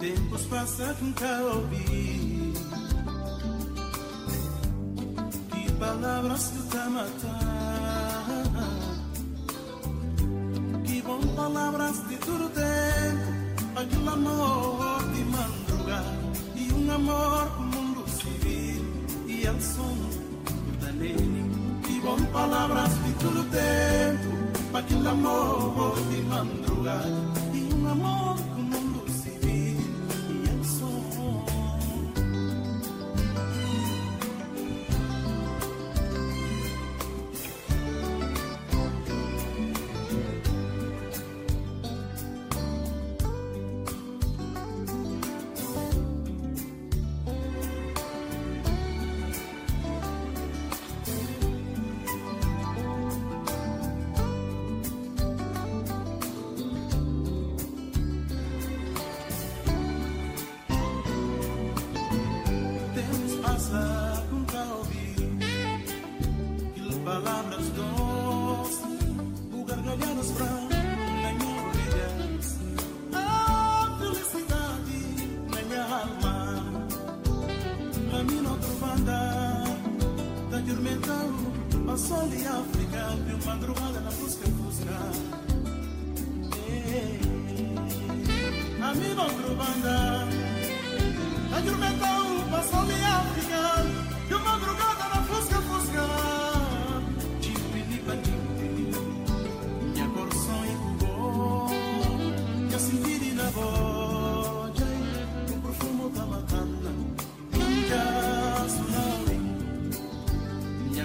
Tempos 0.00 0.42
passa 0.46 0.96
com 0.98 1.12
Kaobi 1.12 2.54
Que 5.52 5.72
palavras 5.78 6.50
tu 6.52 6.62
tá 6.70 6.88
matar. 6.88 8.50
Que 10.86 11.02
bom 11.02 11.20
palavras 11.36 12.08
de 12.08 12.16
todo 12.16 12.48
tempo 12.48 13.76
Aquele 13.76 14.08
amor 14.08 15.04
de 15.12 15.24
madrugada 15.24 16.16
E 16.56 16.72
um 16.72 16.90
amor 16.92 17.50
com 17.56 17.62
o 17.62 17.66
mundo 17.66 18.08
civil 18.08 18.82
E 19.28 19.44
el 19.44 19.60
som 19.60 19.98
da 20.80 20.92
nele 20.92 21.44
Que 21.82 22.00
bom 22.00 22.24
palavras 22.32 22.90
de 23.04 23.12
todo 23.22 23.44
tempo 23.50 24.78
Aquele 24.78 25.08
amor 25.08 25.94
de 26.08 26.22
madrugada 26.22 27.22
E 27.52 27.74
um 27.74 27.86
amor 27.86 28.49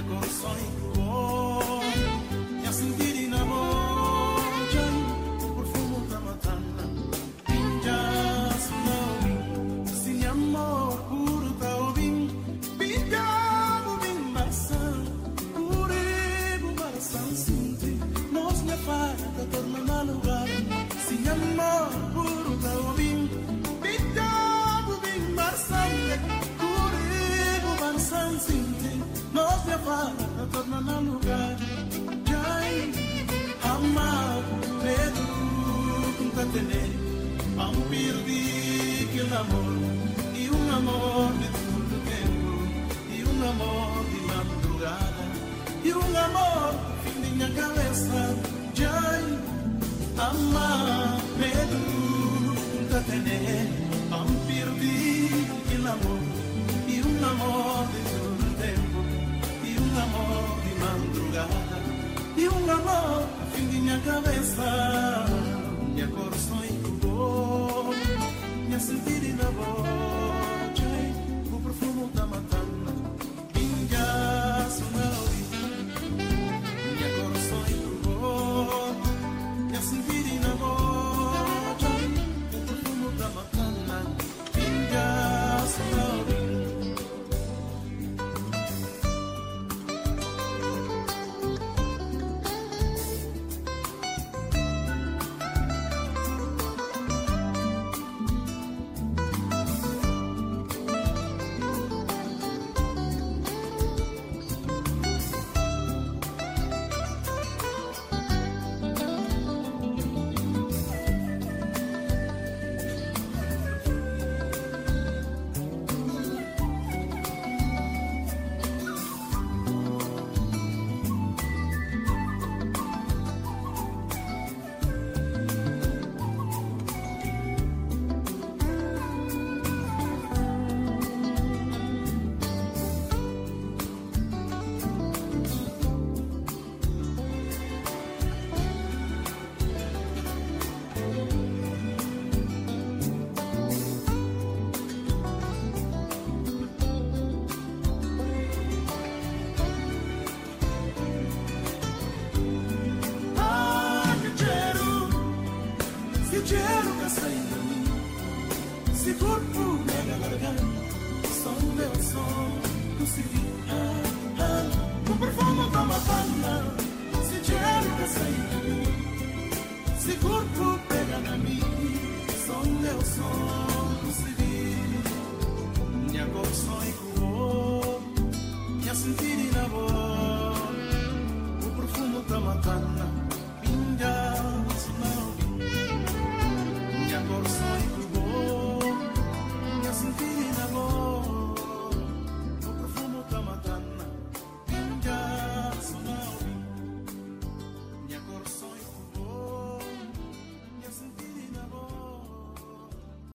Coração 0.07 0.51
incubou 0.59 0.95
Minha 0.95 1.34